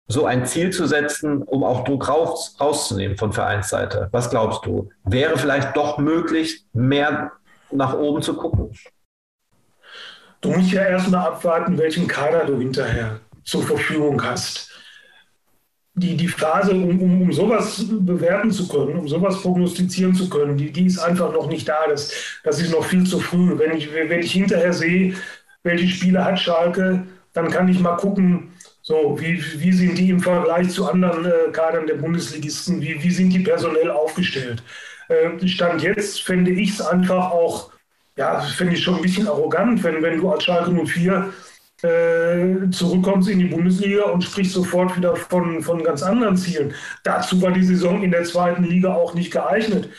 so 0.09 0.26
ein 0.26 0.45
Ziel 0.45 0.71
zu 0.71 0.87
setzen, 0.87 1.42
um 1.42 1.64
auch 1.64 1.85
Druck 1.85 2.09
raus, 2.09 2.57
rauszunehmen 2.61 3.16
von 3.16 3.33
Vereinsseite? 3.33 4.09
Was 4.12 4.28
glaubst 4.28 4.66
du? 4.66 4.90
Wäre 5.04 5.38
vielleicht 5.38 5.76
doch 5.76 5.99
möglich, 5.99 6.66
mehr 6.73 7.33
nach 7.73 7.95
oben 7.95 8.23
zu 8.23 8.35
gucken? 8.37 8.71
Du 10.41 10.50
musst 10.50 10.73
ja 10.73 10.83
erstmal 10.85 11.26
abwarten, 11.29 11.79
welchen 11.79 12.07
Kader 12.07 12.45
du 12.45 12.59
hinterher 12.59 13.21
zur 13.45 13.62
Verfügung 13.62 14.23
hast. 14.23 14.71
die, 15.95 16.17
die 16.17 16.29
Phase, 16.29 16.73
um, 16.73 17.00
um, 17.00 17.23
um 17.23 17.33
sowas 17.33 17.85
bewerten 17.91 18.50
zu 18.50 18.67
können, 18.67 18.99
um 18.99 19.09
sowas 19.09 19.43
prognostizieren 19.43 20.14
zu 20.14 20.29
können, 20.31 20.57
die, 20.57 20.73
die 20.73 20.87
ist 20.87 20.99
einfach 20.99 21.33
noch 21.33 21.49
nicht 21.49 21.69
da. 21.69 21.87
Das, 21.88 22.12
das 22.45 22.61
ist 22.61 22.73
noch 22.73 22.85
viel 22.85 23.05
zu 23.05 23.21
früh. 23.21 23.59
Wenn 23.59 23.76
ich, 23.76 23.93
wenn 23.93 24.21
ich 24.21 24.33
hinterher 24.33 24.73
sehe, 24.73 25.14
welche 25.62 25.88
Spiele 25.88 26.25
hat 26.25 26.38
Schalke, 26.41 27.07
dann 27.35 27.50
kann 27.50 27.69
ich 27.69 27.79
mal 27.81 27.97
gucken, 27.97 28.52
so, 28.83 29.17
wie, 29.21 29.43
wie 29.61 29.73
sind 29.73 29.97
die 29.99 30.11
im 30.11 30.21
Vergleich 30.21 30.71
zu 30.71 30.88
anderen 30.91 31.25
äh, 31.26 31.52
Kadern 31.52 31.87
der 31.87 31.95
Bundesligisten, 31.97 32.81
wie, 32.81 33.02
wie 33.02 33.11
sind 33.11 33.31
die 33.31 33.41
personell 33.41 33.91
aufgestellt? 33.91 34.62
Äh, 35.12 35.49
Stand 35.49 35.83
jetzt 35.83 36.23
fände 36.23 36.50
ich 36.50 36.71
es 36.71 36.81
einfach 36.81 37.31
auch, 37.31 37.71
ja, 38.16 38.40
finde 38.40 38.75
ich 38.75 38.83
schon 38.83 38.97
ein 38.97 39.02
bisschen 39.02 39.28
arrogant, 39.28 39.83
wenn, 39.85 40.02
wenn 40.02 40.19
du 40.19 40.31
als 40.31 40.45
Schalke 40.45 40.71
04 40.71 41.33
äh, 41.83 42.71
zurückkommst 42.71 43.28
in 43.28 43.40
die 43.40 43.47
Bundesliga 43.47 44.04
und 44.04 44.23
sprichst 44.23 44.52
sofort 44.52 44.97
wieder 44.97 45.16
von, 45.16 45.62
von 45.62 45.83
ganz 45.83 46.02
anderen 46.02 46.37
Zielen. 46.37 46.75
Dazu 47.04 47.42
war 47.42 47.52
die 47.52 47.64
Saison 47.64 48.02
in 48.02 48.12
der 48.12 48.25
zweiten 48.25 48.64
Liga 48.64 48.95
auch 48.95 49.14
nicht 49.14 49.33
geeignet. 49.33 49.90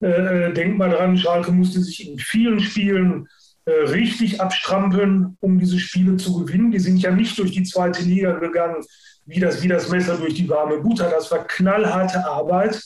Äh, 0.00 0.06
äh 0.06 0.52
denk 0.52 0.78
mal 0.78 0.90
dran, 0.90 1.18
Schalke 1.18 1.52
musste 1.52 1.80
sich 1.80 2.08
in 2.08 2.18
vielen 2.18 2.60
Spielen 2.60 3.28
äh, 3.64 3.70
richtig 3.70 4.40
abstrampeln, 4.40 5.36
um 5.40 5.58
diese 5.58 5.78
Spiele 5.78 6.16
zu 6.16 6.44
gewinnen. 6.44 6.70
Die 6.70 6.78
sind 6.78 6.98
ja 6.98 7.10
nicht 7.10 7.38
durch 7.38 7.52
die 7.52 7.64
zweite 7.64 8.02
Liga 8.02 8.38
gegangen, 8.38 8.84
wie 9.26 9.40
das, 9.40 9.62
wie 9.62 9.68
das 9.68 9.88
Messer 9.88 10.16
durch 10.16 10.34
die 10.34 10.48
warme 10.48 10.78
Butter. 10.78 11.10
Das 11.10 11.30
war 11.30 11.44
knallharte 11.46 12.24
Arbeit. 12.24 12.80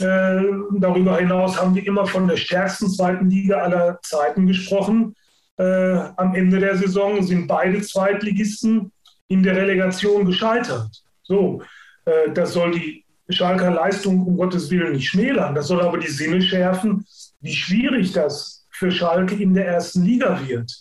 Äh, 0.00 0.42
darüber 0.78 1.18
hinaus 1.18 1.60
haben 1.60 1.74
wir 1.74 1.86
immer 1.86 2.06
von 2.06 2.28
der 2.28 2.36
stärksten 2.36 2.88
zweiten 2.88 3.28
Liga 3.28 3.58
aller 3.58 3.98
Zeiten 4.02 4.46
gesprochen. 4.46 5.14
Äh, 5.56 5.98
am 6.16 6.34
Ende 6.34 6.60
der 6.60 6.76
Saison 6.76 7.22
sind 7.22 7.46
beide 7.46 7.80
Zweitligisten 7.82 8.92
in 9.28 9.42
der 9.42 9.56
Relegation 9.56 10.24
gescheitert. 10.24 11.02
So, 11.22 11.62
äh, 12.04 12.30
das 12.32 12.52
soll 12.52 12.72
die 12.72 13.04
Schalker 13.30 13.70
Leistung 13.70 14.24
um 14.26 14.36
Gottes 14.36 14.70
Willen 14.70 14.92
nicht 14.92 15.08
schmälern. 15.08 15.54
Das 15.54 15.66
soll 15.66 15.80
aber 15.80 15.98
die 15.98 16.08
Sinne 16.08 16.40
schärfen, 16.40 17.04
wie 17.40 17.54
schwierig 17.54 18.12
das 18.12 18.66
für 18.70 18.90
Schalke 18.90 19.34
in 19.34 19.54
der 19.54 19.66
ersten 19.66 20.04
Liga 20.04 20.40
wird. 20.46 20.72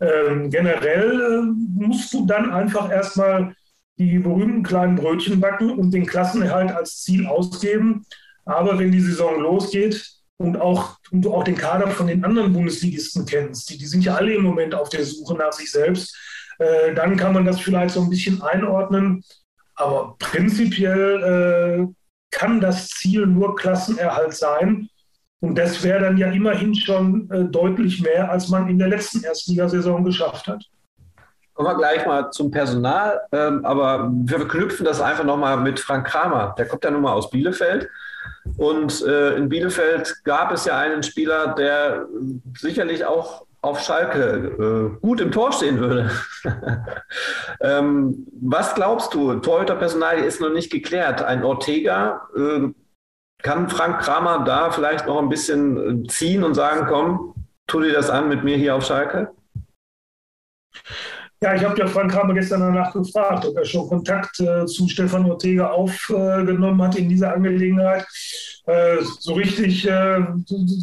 Ähm, 0.00 0.50
generell 0.50 1.20
äh, 1.20 1.86
musst 1.86 2.12
du 2.12 2.26
dann 2.26 2.52
einfach 2.52 2.90
erstmal 2.90 3.54
die 3.98 4.18
berühmten 4.18 4.62
kleinen 4.62 4.96
Brötchen 4.96 5.40
backen 5.40 5.70
und 5.70 5.92
den 5.92 6.04
Klassenerhalt 6.04 6.70
als 6.70 7.02
Ziel 7.02 7.26
ausgeben. 7.26 8.04
Aber 8.46 8.78
wenn 8.78 8.90
die 8.90 9.00
Saison 9.00 9.40
losgeht, 9.40 10.16
und 10.38 10.60
auch, 10.60 10.98
und 11.10 11.22
du 11.22 11.32
auch 11.32 11.44
den 11.44 11.56
Kader 11.56 11.88
von 11.88 12.06
den 12.06 12.24
anderen 12.24 12.52
Bundesligisten 12.52 13.24
kennst, 13.24 13.70
die, 13.70 13.78
die 13.78 13.86
sind 13.86 14.04
ja 14.04 14.16
alle 14.16 14.34
im 14.34 14.42
Moment 14.42 14.74
auf 14.74 14.88
der 14.88 15.04
Suche 15.04 15.34
nach 15.34 15.52
sich 15.52 15.70
selbst, 15.70 16.16
äh, 16.58 16.94
dann 16.94 17.16
kann 17.16 17.32
man 17.32 17.44
das 17.44 17.60
vielleicht 17.60 17.94
so 17.94 18.02
ein 18.02 18.10
bisschen 18.10 18.42
einordnen. 18.42 19.22
Aber 19.76 20.16
prinzipiell 20.18 21.22
äh, 21.22 21.86
kann 22.30 22.60
das 22.60 22.88
Ziel 22.88 23.26
nur 23.26 23.56
Klassenerhalt 23.56 24.34
sein. 24.34 24.88
Und 25.40 25.56
das 25.56 25.82
wäre 25.82 26.00
dann 26.00 26.16
ja 26.16 26.30
immerhin 26.30 26.74
schon 26.74 27.30
äh, 27.30 27.44
deutlich 27.44 28.02
mehr, 28.02 28.30
als 28.30 28.48
man 28.48 28.68
in 28.68 28.78
der 28.78 28.88
letzten 28.88 29.22
Erstligasaison 29.22 30.04
geschafft 30.04 30.48
hat. 30.48 30.64
Kommen 31.52 31.68
wir 31.68 31.76
gleich 31.76 32.06
mal 32.06 32.30
zum 32.30 32.50
Personal, 32.50 33.20
ähm, 33.32 33.64
aber 33.64 34.10
wir 34.12 34.38
verknüpfen 34.38 34.84
das 34.84 35.00
einfach 35.00 35.24
nochmal 35.24 35.56
mit 35.58 35.80
Frank 35.80 36.06
Kramer. 36.06 36.54
Der 36.58 36.66
kommt 36.66 36.84
ja 36.84 36.90
nun 36.90 37.02
mal 37.02 37.12
aus 37.12 37.30
Bielefeld 37.30 37.88
und 38.56 39.02
äh, 39.04 39.36
in 39.36 39.48
Bielefeld 39.48 40.24
gab 40.24 40.52
es 40.52 40.64
ja 40.64 40.78
einen 40.78 41.02
Spieler, 41.02 41.54
der 41.54 42.06
sicherlich 42.56 43.04
auch 43.04 43.46
auf 43.60 43.80
Schalke 43.80 44.92
äh, 44.94 45.00
gut 45.00 45.20
im 45.20 45.32
Tor 45.32 45.52
stehen 45.52 45.80
würde. 45.80 46.10
ähm, 47.60 48.26
was 48.40 48.74
glaubst 48.74 49.12
du? 49.12 49.34
Torhüterpersonal 49.34 50.18
ist 50.18 50.40
noch 50.40 50.52
nicht 50.52 50.70
geklärt. 50.70 51.22
Ein 51.22 51.42
Ortega, 51.42 52.28
äh, 52.36 52.68
kann 53.42 53.68
Frank 53.68 54.00
Kramer 54.00 54.44
da 54.44 54.70
vielleicht 54.70 55.06
noch 55.06 55.20
ein 55.20 55.28
bisschen 55.28 56.04
äh, 56.04 56.08
ziehen 56.08 56.42
und 56.42 56.54
sagen, 56.54 56.86
komm, 56.88 57.34
tu 57.66 57.80
dir 57.80 57.92
das 57.92 58.10
an 58.10 58.28
mit 58.28 58.44
mir 58.44 58.56
hier 58.56 58.74
auf 58.74 58.84
Schalke? 58.84 59.30
Ja, 61.42 61.54
ich 61.54 61.62
habe 61.62 61.78
ja 61.78 61.86
Frank 61.86 62.12
Kramer 62.12 62.32
gestern 62.32 62.60
danach 62.60 62.94
gefragt, 62.94 63.44
ob 63.44 63.56
er 63.56 63.64
schon 63.64 63.88
Kontakt 63.88 64.40
äh, 64.40 64.64
zu 64.64 64.88
Stefan 64.88 65.30
Ortega 65.30 65.68
aufgenommen 65.68 66.80
äh, 66.80 66.82
hat 66.82 66.96
in 66.96 67.10
dieser 67.10 67.34
Angelegenheit. 67.34 68.06
Äh, 68.66 68.96
so 69.20 69.34
richtig 69.34 69.86
äh, 69.86 70.20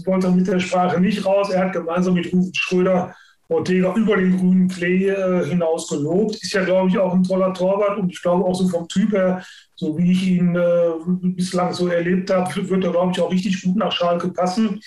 wollte 0.06 0.28
er 0.28 0.32
mit 0.32 0.48
der 0.48 0.60
Sprache 0.60 1.02
nicht 1.02 1.26
raus. 1.26 1.50
Er 1.50 1.66
hat 1.66 1.74
gemeinsam 1.74 2.14
mit 2.14 2.32
Rufen 2.32 2.54
Schröder 2.54 3.16
Ortega 3.50 3.94
über 3.96 4.16
den 4.16 4.38
grünen 4.38 4.68
Klee 4.68 5.10
äh, 5.10 5.46
hinaus 5.46 5.90
gelobt. 5.90 6.36
Ist 6.36 6.54
ja, 6.54 6.64
glaube 6.64 6.90
ich, 6.90 6.98
auch 6.98 7.14
ein 7.14 7.24
toller 7.24 7.54
Torwart 7.54 7.98
und 7.98 8.12
ich 8.12 8.22
glaube 8.22 8.46
auch 8.46 8.56
so 8.56 8.68
vom 8.68 8.88
Typ 8.88 9.12
her, 9.12 9.44
so 9.76 9.98
wie 9.98 10.12
ich 10.12 10.28
ihn 10.28 10.56
äh, 10.56 10.92
bislang 11.36 11.74
so 11.74 11.88
erlebt 11.88 12.30
habe, 12.30 12.70
wird 12.70 12.84
er, 12.84 12.92
glaube 12.92 13.12
ich, 13.12 13.20
auch 13.20 13.32
richtig 13.32 13.62
gut 13.64 13.76
nach 13.76 13.92
Schalke 13.92 14.30
passen. 14.30 14.80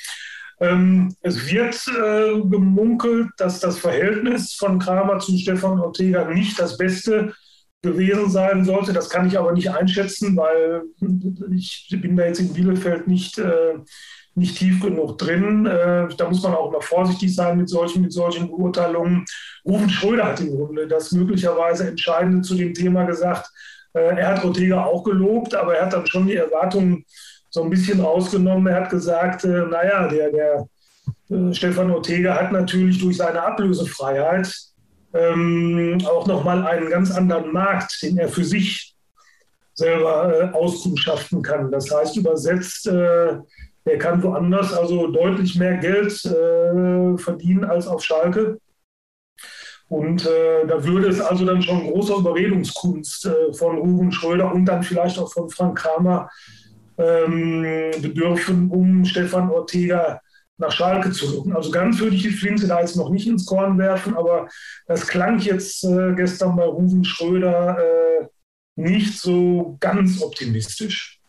Ähm, 0.58 1.14
es 1.20 1.50
wird 1.50 1.76
äh, 1.88 2.40
gemunkelt, 2.48 3.28
dass 3.36 3.60
das 3.60 3.78
Verhältnis 3.78 4.54
von 4.54 4.78
Kramer 4.78 5.18
zu 5.18 5.36
Stefan 5.36 5.80
Ortega 5.80 6.28
nicht 6.30 6.58
das 6.58 6.78
beste 6.78 7.34
gewesen 7.82 8.30
sein 8.30 8.64
sollte. 8.64 8.92
Das 8.92 9.10
kann 9.10 9.26
ich 9.26 9.38
aber 9.38 9.52
nicht 9.52 9.70
einschätzen, 9.70 10.36
weil 10.36 10.82
ich 11.54 11.94
bin 12.00 12.16
da 12.16 12.24
jetzt 12.24 12.40
in 12.40 12.52
Bielefeld 12.52 13.06
nicht, 13.06 13.38
äh, 13.38 13.74
nicht 14.34 14.58
tief 14.58 14.80
genug 14.80 15.18
drin. 15.18 15.66
Äh, 15.66 16.08
da 16.16 16.28
muss 16.28 16.42
man 16.42 16.54
auch 16.54 16.70
immer 16.70 16.80
vorsichtig 16.80 17.34
sein 17.34 17.58
mit 17.58 17.68
solchen, 17.68 18.02
mit 18.02 18.12
solchen 18.12 18.48
Beurteilungen. 18.48 19.24
Rufen 19.64 19.90
Schröder 19.90 20.26
hat 20.26 20.40
im 20.40 20.56
Grunde 20.56 20.88
das 20.88 21.12
möglicherweise 21.12 21.88
Entscheidende 21.88 22.42
zu 22.42 22.54
dem 22.54 22.72
Thema 22.72 23.04
gesagt. 23.04 23.50
Äh, 23.92 24.16
er 24.16 24.28
hat 24.28 24.44
Ortega 24.44 24.84
auch 24.84 25.04
gelobt, 25.04 25.54
aber 25.54 25.76
er 25.76 25.86
hat 25.86 25.92
dann 25.92 26.06
schon 26.06 26.26
die 26.26 26.36
Erwartungen 26.36 27.04
so 27.56 27.62
ein 27.62 27.70
bisschen 27.70 28.00
rausgenommen. 28.00 28.66
Er 28.66 28.82
hat 28.82 28.90
gesagt, 28.90 29.44
äh, 29.44 29.64
naja, 29.64 30.08
der, 30.08 30.30
der 30.30 30.68
äh, 31.30 31.54
Stefan 31.54 31.90
Ortega 31.90 32.34
hat 32.34 32.52
natürlich 32.52 33.00
durch 33.00 33.16
seine 33.16 33.42
Ablösefreiheit 33.42 34.54
ähm, 35.14 35.96
auch 36.06 36.26
nochmal 36.26 36.66
einen 36.66 36.90
ganz 36.90 37.10
anderen 37.10 37.50
Markt, 37.54 38.02
den 38.02 38.18
er 38.18 38.28
für 38.28 38.44
sich 38.44 38.94
selber 39.72 40.38
äh, 40.38 40.54
auskundschaften 40.54 41.40
kann. 41.40 41.70
Das 41.70 41.90
heißt 41.90 42.18
übersetzt, 42.18 42.88
äh, 42.88 43.38
er 43.86 43.98
kann 43.98 44.22
woanders 44.22 44.74
also 44.74 45.06
deutlich 45.06 45.56
mehr 45.56 45.78
Geld 45.78 46.12
äh, 46.26 47.16
verdienen 47.16 47.64
als 47.64 47.86
auf 47.86 48.04
Schalke. 48.04 48.58
Und 49.88 50.26
äh, 50.26 50.66
da 50.66 50.84
würde 50.84 51.08
es 51.08 51.22
also 51.22 51.46
dann 51.46 51.62
schon 51.62 51.90
großer 51.90 52.16
Überredungskunst 52.16 53.26
äh, 53.26 53.54
von 53.54 53.78
Ruben 53.78 54.12
Schröder 54.12 54.52
und 54.52 54.66
dann 54.66 54.82
vielleicht 54.82 55.18
auch 55.18 55.32
von 55.32 55.48
Frank 55.48 55.78
Kramer 55.78 56.28
ähm, 56.98 57.90
bedürfen, 58.00 58.70
um 58.70 59.04
Stefan 59.04 59.50
Ortega 59.50 60.20
nach 60.58 60.72
Schalke 60.72 61.10
zu 61.10 61.34
locken. 61.34 61.54
Also 61.54 61.70
ganz 61.70 61.98
würde 62.00 62.16
ich 62.16 62.22
die 62.22 62.30
Flinte 62.30 62.66
da 62.66 62.80
jetzt 62.80 62.96
noch 62.96 63.10
nicht 63.10 63.26
ins 63.26 63.46
Korn 63.46 63.78
werfen, 63.78 64.16
aber 64.16 64.48
das 64.86 65.06
klang 65.06 65.38
jetzt 65.38 65.84
äh, 65.84 66.14
gestern 66.14 66.56
bei 66.56 66.64
Ruven 66.64 67.04
Schröder 67.04 67.78
äh, 67.78 68.26
nicht 68.76 69.18
so 69.18 69.76
ganz 69.80 70.22
optimistisch. 70.22 71.20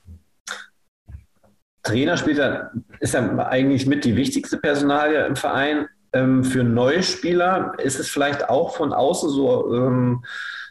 Trainer 1.84 2.18
spielt 2.18 2.40
er, 2.40 2.72
ist 3.00 3.14
ja 3.14 3.38
eigentlich 3.48 3.86
mit 3.86 4.04
die 4.04 4.16
wichtigste 4.16 4.58
Personalie 4.58 5.26
im 5.26 5.36
Verein. 5.36 5.88
Ähm, 6.14 6.44
für 6.44 6.64
neue 6.64 7.04
Spieler 7.04 7.74
ist 7.80 8.00
es 8.00 8.10
vielleicht 8.10 8.50
auch 8.50 8.76
von 8.76 8.94
außen 8.94 9.30
so 9.30 9.74
ähm, 9.74 10.24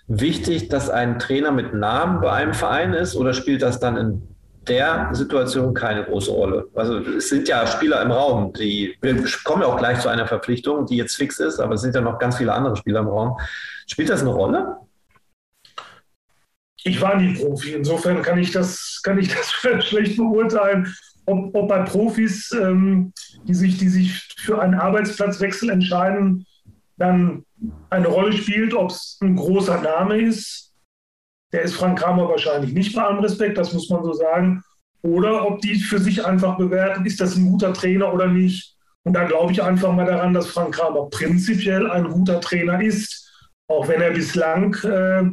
wichtig, 0.06 0.68
dass 0.68 0.90
ein 0.90 1.18
Trainer 1.18 1.52
mit 1.52 1.74
Namen 1.74 2.20
bei 2.20 2.32
einem 2.32 2.54
Verein 2.54 2.92
ist 2.92 3.16
oder 3.16 3.32
spielt 3.32 3.62
das 3.62 3.80
dann 3.80 3.96
in 3.96 4.35
der 4.68 5.10
Situation 5.12 5.74
keine 5.74 6.04
große 6.04 6.30
Rolle. 6.30 6.66
Also 6.74 6.98
es 6.98 7.28
sind 7.28 7.48
ja 7.48 7.66
Spieler 7.66 8.02
im 8.02 8.10
Raum, 8.10 8.52
die, 8.52 8.96
wir 9.00 9.24
kommen 9.44 9.62
ja 9.62 9.68
auch 9.68 9.78
gleich 9.78 10.00
zu 10.00 10.08
einer 10.08 10.26
Verpflichtung, 10.26 10.86
die 10.86 10.96
jetzt 10.96 11.16
fix 11.16 11.38
ist, 11.38 11.60
aber 11.60 11.74
es 11.74 11.82
sind 11.82 11.94
ja 11.94 12.00
noch 12.00 12.18
ganz 12.18 12.36
viele 12.36 12.52
andere 12.52 12.76
Spieler 12.76 13.00
im 13.00 13.08
Raum. 13.08 13.38
Spielt 13.86 14.10
das 14.10 14.22
eine 14.22 14.30
Rolle? 14.30 14.76
Ich 16.82 17.00
war 17.00 17.16
nie 17.16 17.34
Profi, 17.34 17.72
insofern 17.72 18.22
kann 18.22 18.38
ich 18.38 18.52
das, 18.52 19.00
kann 19.02 19.18
ich 19.18 19.34
das 19.34 19.52
schlecht 19.84 20.16
beurteilen, 20.16 20.94
ob, 21.26 21.54
ob 21.54 21.68
bei 21.68 21.82
Profis, 21.82 22.52
ähm, 22.52 23.12
die, 23.44 23.54
sich, 23.54 23.78
die 23.78 23.88
sich 23.88 24.28
für 24.38 24.60
einen 24.60 24.74
Arbeitsplatzwechsel 24.74 25.70
entscheiden, 25.70 26.46
dann 26.96 27.44
eine 27.90 28.08
Rolle 28.08 28.32
spielt, 28.32 28.74
ob 28.74 28.90
es 28.90 29.18
ein 29.20 29.36
großer 29.36 29.80
Name 29.80 30.20
ist 30.20 30.65
der 31.52 31.62
ist 31.62 31.74
Frank 31.74 31.98
Kramer 31.98 32.28
wahrscheinlich 32.28 32.72
nicht 32.72 32.94
bei 32.94 33.02
allem 33.02 33.18
Respekt, 33.20 33.58
das 33.58 33.72
muss 33.72 33.88
man 33.88 34.04
so 34.04 34.12
sagen. 34.12 34.62
Oder 35.02 35.46
ob 35.46 35.60
die 35.60 35.76
für 35.76 35.98
sich 35.98 36.24
einfach 36.24 36.56
bewerten, 36.56 37.06
ist 37.06 37.20
das 37.20 37.36
ein 37.36 37.50
guter 37.50 37.72
Trainer 37.72 38.12
oder 38.12 38.26
nicht. 38.26 38.76
Und 39.04 39.12
da 39.12 39.24
glaube 39.24 39.52
ich 39.52 39.62
einfach 39.62 39.92
mal 39.92 40.06
daran, 40.06 40.34
dass 40.34 40.48
Frank 40.48 40.74
Kramer 40.74 41.08
prinzipiell 41.10 41.88
ein 41.88 42.10
guter 42.10 42.40
Trainer 42.40 42.80
ist, 42.82 43.30
auch 43.68 43.86
wenn 43.86 44.00
er 44.00 44.10
bislang 44.10 44.74
äh, 44.82 45.30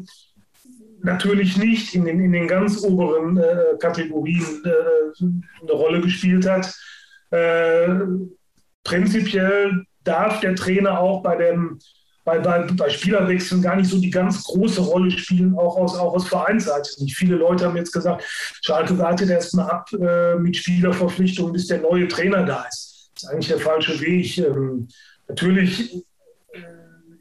natürlich 1.01 1.57
nicht 1.57 1.95
in 1.95 2.05
den, 2.05 2.19
in 2.19 2.31
den 2.31 2.47
ganz 2.47 2.83
oberen 2.83 3.37
äh, 3.37 3.75
Kategorien 3.79 4.63
äh, 4.63 5.23
eine 5.61 5.71
Rolle 5.71 6.01
gespielt 6.01 6.47
hat. 6.47 6.73
Äh, 7.31 7.89
prinzipiell 8.83 9.85
darf 10.03 10.39
der 10.39 10.55
Trainer 10.55 10.99
auch 10.99 11.23
bei 11.23 11.35
dem 11.35 11.79
bei, 12.23 12.39
bei, 12.39 12.65
bei 12.71 12.89
Spielerwechseln 12.89 13.61
gar 13.61 13.75
nicht 13.75 13.89
so 13.89 13.99
die 13.99 14.09
ganz 14.09 14.43
große 14.43 14.81
Rolle 14.81 15.11
spielen, 15.11 15.57
auch 15.57 15.75
aus, 15.75 15.95
auch 15.95 16.13
aus 16.13 16.27
Vereinsseite. 16.27 17.03
Nicht 17.03 17.17
viele 17.17 17.35
Leute 17.35 17.65
haben 17.65 17.75
jetzt 17.75 17.91
gesagt, 17.91 18.23
Schalke 18.61 18.97
wartet 18.97 19.29
erstmal 19.29 19.69
ab 19.69 19.89
äh, 19.93 20.35
mit 20.35 20.55
Spielerverpflichtungen, 20.55 21.51
bis 21.51 21.67
der 21.67 21.81
neue 21.81 22.07
Trainer 22.07 22.43
da 22.43 22.63
ist. 22.63 23.11
Das 23.15 23.23
ist 23.23 23.29
eigentlich 23.29 23.47
der 23.47 23.59
falsche 23.59 23.99
Weg. 23.99 24.37
Ähm, 24.37 24.87
natürlich 25.27 25.95
äh, 26.53 26.59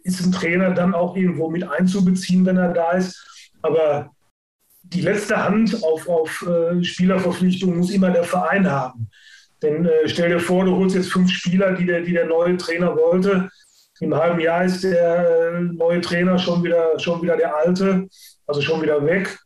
ist 0.04 0.24
ein 0.24 0.32
Trainer 0.32 0.70
dann 0.70 0.94
auch 0.94 1.16
irgendwo 1.16 1.50
mit 1.50 1.68
einzubeziehen, 1.68 2.46
wenn 2.46 2.56
er 2.56 2.72
da 2.72 2.92
ist. 2.92 3.50
Aber 3.62 4.10
die 4.82 5.00
letzte 5.00 5.42
Hand 5.42 5.82
auf, 5.82 6.08
auf 6.08 6.46
äh, 6.46 6.82
Spielerverpflichtungen 6.84 7.78
muss 7.78 7.90
immer 7.90 8.10
der 8.10 8.24
Verein 8.24 8.70
haben. 8.70 9.08
Denn 9.62 9.84
äh, 9.86 10.06
stell 10.06 10.28
dir 10.28 10.40
vor, 10.40 10.64
du 10.64 10.76
holst 10.76 10.94
jetzt 10.94 11.12
fünf 11.12 11.30
Spieler, 11.30 11.72
die 11.72 11.86
der, 11.86 12.02
die 12.02 12.12
der 12.12 12.26
neue 12.26 12.56
Trainer 12.56 12.94
wollte 12.96 13.48
im 14.02 14.16
halben 14.16 14.40
Jahr 14.40 14.64
ist 14.64 14.82
der 14.82 15.52
äh, 15.52 15.60
neue 15.60 16.00
Trainer 16.00 16.36
schon 16.36 16.64
wieder, 16.64 16.98
schon 16.98 17.22
wieder 17.22 17.36
der 17.36 17.56
alte, 17.56 18.08
also 18.46 18.60
schon 18.60 18.82
wieder 18.82 19.04
weg. 19.06 19.38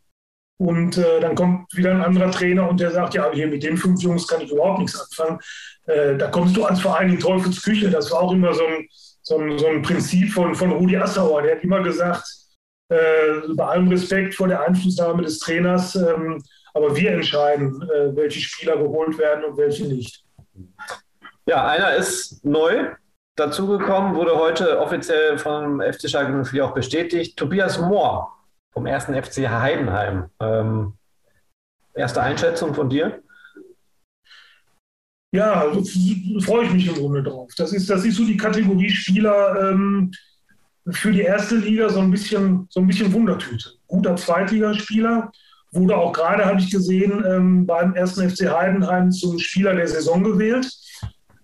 Und 0.59 0.97
äh, 0.97 1.19
dann 1.19 1.35
kommt 1.35 1.71
wieder 1.75 1.91
ein 1.91 2.01
anderer 2.01 2.31
Trainer 2.31 2.67
und 2.67 2.79
der 2.79 2.89
sagt, 2.89 3.13
ja, 3.13 3.31
hier 3.31 3.47
mit 3.47 3.61
den 3.61 3.77
fünf 3.77 4.01
Jungs 4.01 4.27
kann 4.27 4.41
ich 4.41 4.51
überhaupt 4.51 4.79
nichts 4.79 4.99
anfangen. 4.99 5.39
Äh, 5.85 6.17
da 6.17 6.29
kommst 6.29 6.57
du 6.57 6.65
als 6.65 6.81
Verein 6.81 7.09
in 7.09 7.19
Teufelsküche. 7.19 7.91
Das 7.91 8.11
war 8.11 8.21
auch 8.21 8.33
immer 8.33 8.51
so 8.55 8.65
ein, 8.65 8.87
so 9.21 9.37
ein, 9.37 9.59
so 9.59 9.67
ein 9.67 9.83
Prinzip 9.83 10.33
von, 10.33 10.55
von 10.55 10.71
Rudi 10.71 10.97
Assauer. 10.97 11.43
Der 11.43 11.57
hat 11.57 11.63
immer 11.63 11.83
gesagt, 11.83 12.25
äh, 12.89 13.53
bei 13.55 13.63
allem 13.63 13.89
Respekt 13.89 14.33
vor 14.33 14.47
der 14.47 14.61
Einflussnahme 14.61 15.21
des 15.21 15.37
Trainers, 15.37 15.93
ähm, 15.93 16.41
aber 16.73 16.95
wir 16.95 17.11
entscheiden, 17.11 17.79
äh, 17.83 18.15
welche 18.15 18.39
Spieler 18.39 18.77
geholt 18.77 19.19
werden 19.19 19.43
und 19.45 19.57
welche 19.57 19.85
nicht. 19.85 20.23
Ja, 21.45 21.67
einer 21.67 21.95
ist 21.95 22.43
neu, 22.43 22.87
dazugekommen, 23.37 24.15
wurde 24.15 24.35
heute 24.35 24.79
offiziell 24.79 25.37
vom 25.37 25.81
FC 25.81 26.09
Schalke 26.09 26.43
04 26.43 26.65
auch 26.65 26.73
bestätigt. 26.73 27.37
Tobias 27.37 27.79
Mohr 27.79 28.33
vom 28.73 28.85
ersten 28.85 29.13
FC 29.13 29.47
Heidenheim. 29.49 30.29
Ähm, 30.39 30.93
erste 31.93 32.21
Einschätzung 32.21 32.73
von 32.73 32.89
dir? 32.89 33.21
Ja, 35.33 35.53
also, 35.53 35.83
freue 36.41 36.65
ich 36.65 36.73
mich 36.73 36.87
im 36.87 36.95
Grunde 36.95 37.23
drauf. 37.23 37.51
Das 37.57 37.73
ist, 37.73 37.89
das 37.89 38.05
ist 38.05 38.15
so 38.15 38.25
die 38.25 38.37
Kategorie 38.37 38.89
Spieler 38.89 39.71
ähm, 39.71 40.11
für 40.89 41.11
die 41.11 41.21
erste 41.21 41.57
Liga 41.57 41.89
so 41.89 41.99
ein 41.99 42.11
bisschen, 42.11 42.67
so 42.69 42.79
ein 42.79 42.87
bisschen 42.87 43.11
Wundertüte. 43.11 43.71
Guter 43.87 44.15
Zweitligaspieler, 44.15 45.31
wurde 45.71 45.97
auch 45.97 46.13
gerade, 46.13 46.45
habe 46.45 46.59
ich 46.59 46.71
gesehen, 46.71 47.23
ähm, 47.27 47.65
beim 47.65 47.93
ersten 47.93 48.29
FC 48.29 48.49
Heidenheim 48.49 49.11
zum 49.11 49.37
Spieler 49.37 49.75
der 49.75 49.87
Saison 49.87 50.23
gewählt. 50.23 50.65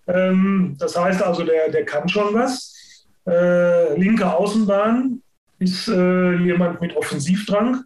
Ähm, 0.06 0.76
das 0.78 0.98
heißt 0.98 1.22
also, 1.22 1.44
der, 1.44 1.70
der 1.70 1.84
kann 1.84 2.08
schon 2.08 2.34
was. 2.34 2.74
Äh, 3.26 3.96
linke 3.98 4.30
Außenbahn 4.30 5.22
ist 5.58 5.88
äh, 5.88 6.36
jemand 6.36 6.80
mit 6.80 6.96
Offensivdrang. 6.96 7.84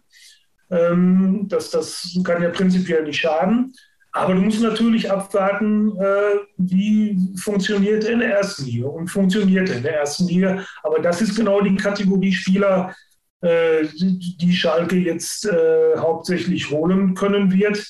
Ähm, 0.69 1.45
das, 1.47 1.71
das 1.71 2.19
kann 2.23 2.43
ja 2.43 2.49
prinzipiell 2.49 3.03
nicht 3.03 3.19
schaden. 3.19 3.73
Aber 4.11 4.33
du 4.33 4.41
musst 4.41 4.61
natürlich 4.61 5.09
abwarten, 5.09 5.95
äh, 5.97 6.39
wie 6.57 7.17
funktioniert 7.37 8.03
er 8.05 8.13
in 8.13 8.19
der 8.19 8.37
ersten 8.37 8.65
Liga 8.65 8.87
und 8.87 9.07
funktioniert 9.07 9.69
er 9.69 9.77
in 9.77 9.83
der 9.83 9.99
ersten 9.99 10.27
Liga. 10.27 10.65
Aber 10.83 10.99
das 10.99 11.21
ist 11.21 11.35
genau 11.35 11.61
die 11.61 11.75
Kategorie 11.75 12.33
Spieler, 12.33 12.95
äh, 13.41 13.85
die 13.93 14.53
Schalke 14.53 14.95
jetzt 14.95 15.45
äh, 15.45 15.97
hauptsächlich 15.97 16.71
holen 16.71 17.13
können 17.13 17.51
wird. 17.51 17.85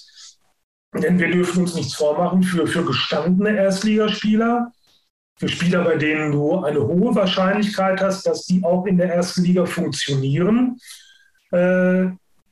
Denn 0.94 1.20
wir 1.20 1.30
dürfen 1.30 1.62
uns 1.62 1.76
nichts 1.76 1.94
vormachen 1.94 2.42
für, 2.42 2.66
für 2.66 2.84
gestandene 2.84 3.56
Erstligaspieler, 3.56 4.72
für 5.38 5.48
Spieler, 5.48 5.84
bei 5.84 5.98
denen 5.98 6.32
du 6.32 6.64
eine 6.64 6.82
hohe 6.82 7.14
Wahrscheinlichkeit 7.16 8.02
hast, 8.02 8.26
dass 8.26 8.46
die 8.46 8.64
auch 8.64 8.86
in 8.86 8.98
der 8.98 9.14
ersten 9.14 9.44
Liga 9.44 9.66
funktionieren. 9.66 10.78
Äh, 11.52 12.08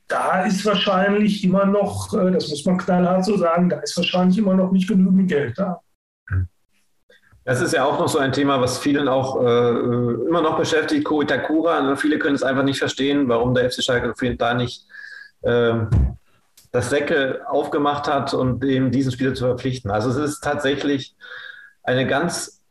da 0.06 0.44
ist 0.44 0.64
wahrscheinlich 0.64 1.44
immer 1.44 1.66
noch, 1.66 2.14
äh, 2.14 2.30
das 2.30 2.48
muss 2.48 2.64
man 2.64 2.78
knallhart 2.78 3.24
so 3.24 3.36
sagen, 3.36 3.68
da 3.68 3.80
ist 3.80 3.96
wahrscheinlich 3.96 4.38
immer 4.38 4.54
noch 4.54 4.70
nicht 4.72 4.88
genügend 4.88 5.28
Geld 5.28 5.58
da. 5.58 5.80
Das 7.44 7.60
ist 7.62 7.72
ja 7.72 7.84
auch 7.84 7.98
noch 7.98 8.08
so 8.08 8.18
ein 8.18 8.32
Thema, 8.32 8.60
was 8.60 8.78
vielen 8.78 9.08
auch 9.08 9.42
äh, 9.42 9.70
immer 10.28 10.42
noch 10.42 10.58
beschäftigt, 10.58 11.04
Ko 11.04 11.22
Itakura. 11.22 11.96
Viele 11.96 12.18
können 12.18 12.34
es 12.34 12.42
einfach 12.42 12.62
nicht 12.62 12.78
verstehen, 12.78 13.26
warum 13.28 13.54
der 13.54 13.70
FC 13.70 13.82
Schalke 13.82 14.36
da 14.36 14.54
nicht 14.54 14.86
äh, 15.42 15.72
das 16.78 16.90
Säcke 16.90 17.40
aufgemacht 17.48 18.06
hat 18.06 18.32
und 18.34 18.64
eben 18.64 18.92
diesen 18.92 19.10
Spieler 19.10 19.34
zu 19.34 19.44
verpflichten. 19.46 19.90
Also 19.90 20.10
es 20.10 20.16
ist 20.16 20.44
tatsächlich 20.44 21.16
eine 21.82 22.06
ganz, 22.06 22.62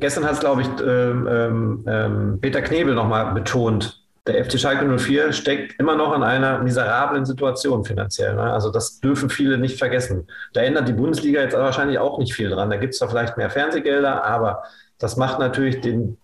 gestern 0.00 0.24
hat 0.24 0.32
es, 0.32 0.40
glaube 0.40 0.62
ich, 0.62 0.68
ähm, 0.84 1.28
ähm, 1.30 1.84
ähm 1.86 2.38
Peter 2.40 2.62
Knebel 2.62 2.96
nochmal 2.96 3.32
betont, 3.32 4.02
der 4.26 4.44
FC 4.44 4.58
Schalke 4.58 4.98
04 4.98 5.32
steckt 5.32 5.78
immer 5.78 5.94
noch 5.94 6.16
in 6.16 6.24
einer 6.24 6.58
miserablen 6.58 7.24
Situation 7.24 7.84
finanziell. 7.84 8.34
Ne? 8.34 8.42
Also 8.42 8.72
das 8.72 8.98
dürfen 8.98 9.30
viele 9.30 9.56
nicht 9.56 9.78
vergessen. 9.78 10.26
Da 10.52 10.62
ändert 10.62 10.88
die 10.88 10.92
Bundesliga 10.92 11.40
jetzt 11.40 11.54
wahrscheinlich 11.54 12.00
auch 12.00 12.18
nicht 12.18 12.34
viel 12.34 12.50
dran. 12.50 12.70
Da 12.70 12.76
gibt 12.76 12.94
es 12.94 12.98
zwar 12.98 13.08
vielleicht 13.08 13.36
mehr 13.36 13.50
Fernsehgelder, 13.50 14.24
aber 14.24 14.64
das 14.98 15.16
macht 15.16 15.38
natürlich 15.38 15.80
den 15.80 16.16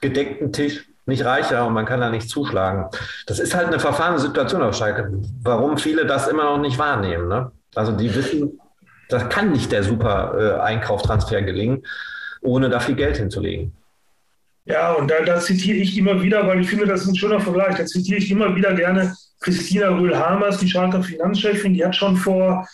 gedeckten 0.00 0.52
Tisch 0.52 0.91
nicht 1.06 1.24
reicher 1.24 1.66
und 1.66 1.72
man 1.72 1.84
kann 1.84 2.00
da 2.00 2.10
nicht 2.10 2.28
zuschlagen. 2.28 2.86
Das 3.26 3.38
ist 3.38 3.54
halt 3.54 3.68
eine 3.68 3.80
verfahrene 3.80 4.18
Situation 4.18 4.62
auf 4.62 4.76
Schalke, 4.76 5.12
warum 5.42 5.78
viele 5.78 6.06
das 6.06 6.28
immer 6.28 6.44
noch 6.44 6.58
nicht 6.58 6.78
wahrnehmen. 6.78 7.28
Ne? 7.28 7.50
Also 7.74 7.92
die 7.92 8.14
wissen, 8.14 8.60
das 9.08 9.28
kann 9.28 9.52
nicht 9.52 9.72
der 9.72 9.82
super 9.82 10.34
äh, 10.38 10.60
Einkaufstransfer 10.60 11.42
gelingen, 11.42 11.84
ohne 12.40 12.68
da 12.68 12.80
viel 12.80 12.94
Geld 12.94 13.16
hinzulegen. 13.16 13.72
Ja, 14.64 14.92
und 14.92 15.10
da, 15.10 15.22
da, 15.24 15.40
zitiere 15.40 15.78
ich 15.78 15.98
immer 15.98 16.22
wieder, 16.22 16.46
weil 16.46 16.60
ich 16.60 16.68
finde, 16.68 16.86
das 16.86 17.02
ist 17.02 17.08
ein 17.08 17.16
schöner 17.16 17.40
Vergleich, 17.40 17.76
da 17.76 17.84
zitiere 17.84 18.18
ich 18.18 18.30
immer 18.30 18.54
wieder 18.54 18.72
gerne 18.74 19.12
Christina 19.40 19.88
Rühl-Hamers, 19.88 20.58
die 20.58 20.68
Schalker 20.68 21.02
Finanzchefin, 21.02 21.74
die 21.74 21.84
hat 21.84 21.96
schon 21.96 22.16
vor 22.16 22.66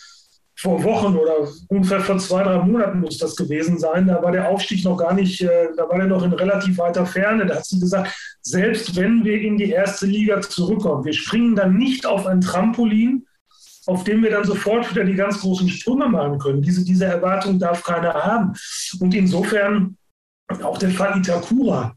vor 0.61 0.83
Wochen 0.83 1.15
oder 1.15 1.47
ungefähr 1.69 2.01
vor 2.01 2.17
zwei, 2.17 2.43
drei 2.43 2.57
Monaten 2.57 2.99
muss 2.99 3.17
das 3.17 3.35
gewesen 3.35 3.79
sein. 3.79 4.07
Da 4.07 4.21
war 4.21 4.33
der 4.33 4.49
Aufstieg 4.49 4.83
noch 4.83 4.97
gar 4.97 5.13
nicht, 5.13 5.41
äh, 5.41 5.69
da 5.77 5.87
war 5.87 5.97
der 5.97 6.07
noch 6.07 6.21
in 6.21 6.33
relativ 6.33 6.77
weiter 6.77 7.05
Ferne. 7.05 7.45
Da 7.45 7.55
hat 7.55 7.65
sie 7.65 7.79
gesagt, 7.79 8.11
selbst 8.41 8.95
wenn 8.97 9.23
wir 9.23 9.39
in 9.39 9.57
die 9.57 9.71
erste 9.71 10.05
Liga 10.05 10.41
zurückkommen, 10.41 11.05
wir 11.05 11.13
springen 11.13 11.55
dann 11.55 11.77
nicht 11.77 12.05
auf 12.05 12.27
ein 12.27 12.41
Trampolin, 12.41 13.25
auf 13.85 14.03
dem 14.03 14.21
wir 14.21 14.31
dann 14.31 14.43
sofort 14.43 14.89
wieder 14.91 15.05
die 15.05 15.15
ganz 15.15 15.39
großen 15.39 15.69
Sprünge 15.69 16.09
machen 16.09 16.37
können. 16.39 16.61
Diese, 16.61 16.83
diese 16.83 17.05
Erwartung 17.05 17.57
darf 17.57 17.81
keiner 17.81 18.13
haben. 18.13 18.53
Und 18.99 19.13
insofern 19.13 19.95
auch 20.61 20.77
der 20.77 20.89
Fall 20.89 21.17
Itakura. 21.17 21.95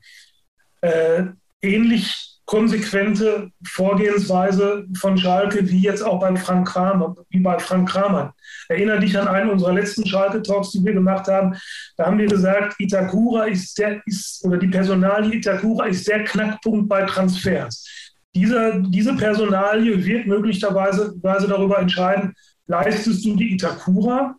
Äh, 0.82 1.24
ähnlich 1.60 2.31
konsequente 2.52 3.50
Vorgehensweise 3.66 4.86
von 4.98 5.16
Schalke, 5.16 5.70
wie 5.70 5.80
jetzt 5.80 6.02
auch 6.02 6.20
beim 6.20 6.36
Frank 6.36 6.68
Kramer, 6.68 7.16
wie 7.30 7.40
bei 7.40 7.58
Frank 7.58 7.88
Kramer. 7.88 8.34
Erinnere 8.68 9.00
dich 9.00 9.18
an 9.18 9.26
einen 9.26 9.48
unserer 9.48 9.72
letzten 9.72 10.06
Schalke-Talks, 10.06 10.72
die 10.72 10.84
wir 10.84 10.92
gemacht 10.92 11.28
haben. 11.28 11.56
Da 11.96 12.04
haben 12.04 12.18
wir 12.18 12.26
gesagt, 12.26 12.74
Itakura 12.78 13.44
ist 13.44 13.78
der, 13.78 14.02
ist, 14.04 14.44
oder 14.44 14.58
die 14.58 14.68
Personalie 14.68 15.36
Itakura 15.36 15.86
ist 15.86 16.06
der 16.06 16.24
Knackpunkt 16.24 16.90
bei 16.90 17.06
Transfers. 17.06 18.12
Dieser, 18.34 18.80
diese 18.80 19.16
Personalie 19.16 20.04
wird 20.04 20.26
möglicherweise 20.26 21.14
darüber 21.22 21.78
entscheiden, 21.78 22.34
leistest 22.66 23.24
du 23.24 23.34
die 23.34 23.54
Itakura 23.54 24.36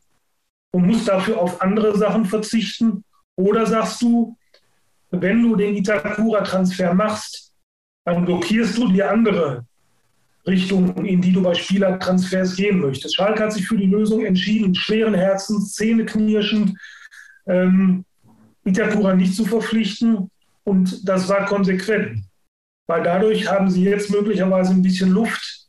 und 0.69 0.85
musst 0.85 1.07
dafür 1.07 1.41
auf 1.41 1.59
andere 1.63 1.97
Sachen 1.97 2.25
verzichten 2.25 3.03
oder 3.35 3.65
sagst 3.65 4.03
du, 4.03 4.37
wenn 5.09 5.41
du 5.41 5.55
den 5.55 5.75
Itakura-Transfer 5.75 6.93
machst, 6.93 7.52
dann 8.05 8.25
blockierst 8.25 8.77
du 8.77 8.91
die 8.91 9.03
andere 9.03 9.65
Richtung, 10.45 11.05
in 11.05 11.21
die 11.21 11.31
du 11.31 11.41
bei 11.41 11.53
Spielertransfers 11.53 12.55
gehen 12.55 12.79
möchtest. 12.79 13.15
Schalke 13.15 13.43
hat 13.43 13.53
sich 13.53 13.65
für 13.65 13.77
die 13.77 13.85
Lösung 13.85 14.25
entschieden, 14.25 14.75
schweren 14.75 15.13
Herzens, 15.13 15.73
zähneknirschend, 15.73 16.77
ähm, 17.47 18.03
Itakura 18.65 19.15
nicht 19.15 19.35
zu 19.35 19.45
verpflichten. 19.45 20.29
Und 20.65 21.07
das 21.07 21.29
war 21.29 21.45
konsequent, 21.45 22.23
weil 22.87 23.03
dadurch 23.03 23.49
haben 23.49 23.69
sie 23.69 23.83
jetzt 23.83 24.09
möglicherweise 24.09 24.71
ein 24.71 24.81
bisschen 24.81 25.11
Luft 25.11 25.67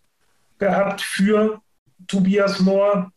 gehabt 0.58 1.02
für 1.02 1.60
Tobias 2.06 2.60
Mohr. 2.60 3.12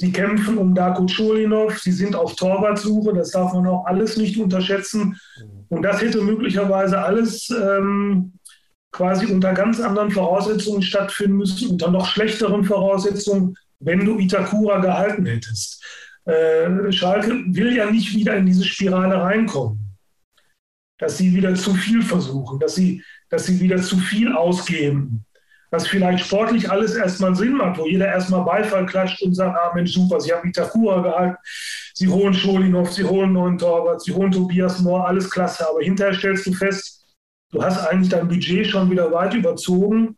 Sie 0.00 0.12
kämpfen 0.12 0.56
um 0.56 0.74
Darko 0.74 1.04
Cholinov, 1.04 1.78
sie 1.78 1.92
sind 1.92 2.16
auf 2.16 2.34
Torwartsuche, 2.34 3.12
das 3.12 3.32
darf 3.32 3.52
man 3.52 3.66
auch 3.66 3.84
alles 3.84 4.16
nicht 4.16 4.38
unterschätzen. 4.38 5.20
Und 5.68 5.82
das 5.82 6.00
hätte 6.00 6.22
möglicherweise 6.22 7.02
alles 7.02 7.50
ähm, 7.50 8.32
quasi 8.92 9.26
unter 9.26 9.52
ganz 9.52 9.78
anderen 9.78 10.10
Voraussetzungen 10.10 10.80
stattfinden 10.80 11.36
müssen, 11.36 11.72
unter 11.72 11.90
noch 11.90 12.06
schlechteren 12.06 12.64
Voraussetzungen, 12.64 13.58
wenn 13.78 14.06
du 14.06 14.18
Itakura 14.18 14.78
gehalten 14.78 15.26
hättest. 15.26 15.84
Äh, 16.24 16.90
Schalke 16.92 17.44
will 17.48 17.76
ja 17.76 17.90
nicht 17.90 18.14
wieder 18.14 18.34
in 18.38 18.46
diese 18.46 18.64
Spirale 18.64 19.20
reinkommen, 19.20 19.98
dass 20.96 21.18
sie 21.18 21.34
wieder 21.34 21.54
zu 21.56 21.74
viel 21.74 22.00
versuchen, 22.00 22.58
dass 22.58 22.74
sie, 22.74 23.04
dass 23.28 23.44
sie 23.44 23.60
wieder 23.60 23.82
zu 23.82 23.98
viel 23.98 24.32
ausgeben. 24.32 25.26
Was 25.70 25.86
vielleicht 25.86 26.26
sportlich 26.26 26.70
alles 26.70 26.94
erstmal 26.94 27.34
Sinn 27.34 27.56
macht, 27.56 27.78
wo 27.78 27.86
jeder 27.86 28.06
erstmal 28.06 28.42
Beifall 28.42 28.86
klatscht 28.86 29.22
und 29.22 29.34
sagt, 29.34 29.56
ah 29.56 29.72
Mensch, 29.74 29.92
super, 29.92 30.20
sie 30.20 30.32
haben 30.32 30.48
Itakura 30.48 31.00
gehalten, 31.00 31.36
sie 31.94 32.08
holen 32.08 32.34
Scholinov, 32.34 32.92
sie 32.92 33.04
holen 33.04 33.32
neuen 33.32 33.56
Torwart, 33.56 34.02
sie 34.02 34.12
holen 34.12 34.32
Tobias 34.32 34.80
Mohr, 34.80 35.06
alles 35.06 35.30
klasse. 35.30 35.68
Aber 35.68 35.80
hinterher 35.80 36.14
stellst 36.14 36.46
du 36.46 36.52
fest, 36.52 37.04
du 37.52 37.62
hast 37.62 37.86
eigentlich 37.86 38.08
dein 38.08 38.28
Budget 38.28 38.66
schon 38.66 38.90
wieder 38.90 39.12
weit 39.12 39.34
überzogen 39.34 40.16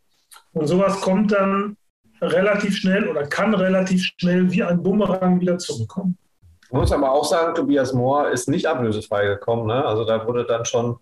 und 0.53 0.67
sowas 0.67 0.99
kommt 1.01 1.31
dann 1.31 1.77
relativ 2.21 2.77
schnell 2.77 3.07
oder 3.07 3.27
kann 3.27 3.53
relativ 3.53 4.09
schnell 4.17 4.51
wie 4.51 4.63
ein 4.63 4.81
Bumerang 4.81 5.39
wieder 5.39 5.57
zurückkommen. 5.57 6.17
Ich 6.65 6.71
muss 6.71 6.91
aber 6.91 7.11
auch 7.11 7.25
sagen, 7.25 7.53
Tobias 7.53 7.93
Mohr 7.93 8.31
ist 8.31 8.49
nicht 8.49 8.65
ablösefrei 8.65 9.27
gekommen. 9.27 9.67
Ne? 9.67 9.85
Also 9.85 10.05
da 10.05 10.25
wurde 10.25 10.45
dann 10.45 10.65
schon 10.65 10.97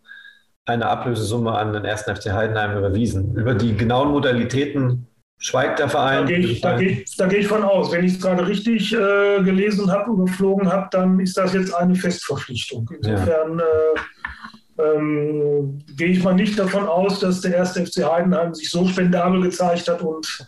eine 0.65 0.85
Ablösesumme 0.87 1.51
an 1.51 1.73
den 1.73 1.85
1. 1.85 2.03
FC 2.03 2.31
Heidenheim 2.31 2.77
überwiesen. 2.77 3.35
Über 3.35 3.55
die 3.55 3.75
genauen 3.75 4.11
Modalitäten 4.11 5.07
schweigt 5.37 5.79
der 5.79 5.89
Verein. 5.89 6.19
Da 6.19 6.25
gehe 6.25 6.39
ich, 6.39 6.61
da 6.61 6.77
geh, 6.77 7.03
da 7.17 7.27
geh 7.27 7.37
ich 7.37 7.47
von 7.47 7.63
aus. 7.63 7.91
Wenn 7.91 8.05
ich 8.05 8.13
es 8.13 8.21
gerade 8.21 8.47
richtig 8.47 8.93
äh, 8.93 9.41
gelesen 9.43 9.91
habe, 9.91 10.11
überflogen 10.11 10.71
habe, 10.71 10.87
dann 10.91 11.19
ist 11.19 11.35
das 11.37 11.53
jetzt 11.53 11.73
eine 11.73 11.95
Festverpflichtung. 11.95 12.89
Insofern 12.95 13.59
ja. 13.59 13.65
äh, 13.65 14.95
ähm, 14.95 15.79
gehe 15.97 16.09
ich 16.09 16.23
mal 16.23 16.35
nicht 16.35 16.57
davon 16.57 16.87
aus, 16.87 17.19
dass 17.19 17.41
der 17.41 17.59
1. 17.59 17.71
FC 17.71 18.05
Heidenheim 18.05 18.53
sich 18.53 18.69
so 18.69 18.85
spendabel 18.87 19.41
gezeigt 19.41 19.87
hat 19.87 20.01
und 20.01 20.45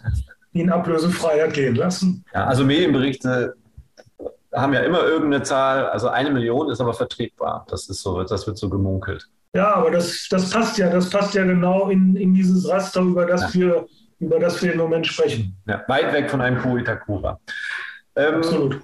ihn 0.53 0.69
ablösefrei 0.69 1.41
hat 1.41 1.53
gehen 1.53 1.75
lassen. 1.75 2.23
Ja, 2.33 2.45
also 2.45 2.63
Medienberichte 2.63 3.55
haben 4.53 4.73
ja 4.73 4.81
immer 4.81 5.03
irgendeine 5.03 5.43
Zahl, 5.43 5.87
also 5.87 6.09
eine 6.09 6.29
Million 6.29 6.69
ist 6.69 6.79
aber 6.79 6.93
vertretbar. 6.93 7.65
Das 7.69 7.89
ist 7.89 8.01
so, 8.01 8.23
das 8.23 8.45
wird 8.45 8.57
so 8.59 8.69
gemunkelt. 8.69 9.27
Ja, 9.55 9.75
aber 9.75 9.91
das, 9.91 10.27
das 10.29 10.49
passt 10.49 10.77
ja, 10.77 10.89
das 10.89 11.09
passt 11.09 11.35
ja 11.35 11.43
genau 11.43 11.89
in, 11.89 12.15
in 12.15 12.33
dieses 12.33 12.67
Raster, 12.67 13.01
über 13.01 13.25
das, 13.25 13.53
ja. 13.53 13.61
wir, 13.61 13.85
über 14.19 14.39
das 14.39 14.61
wir 14.63 14.73
im 14.73 14.79
Moment 14.79 15.05
sprechen. 15.05 15.55
Ja, 15.67 15.83
weit 15.87 16.11
weg 16.11 16.29
von 16.29 16.41
einem 16.41 16.59
Kuitakura. 16.59 17.39
Ähm, 18.15 18.35
Absolut. 18.35 18.81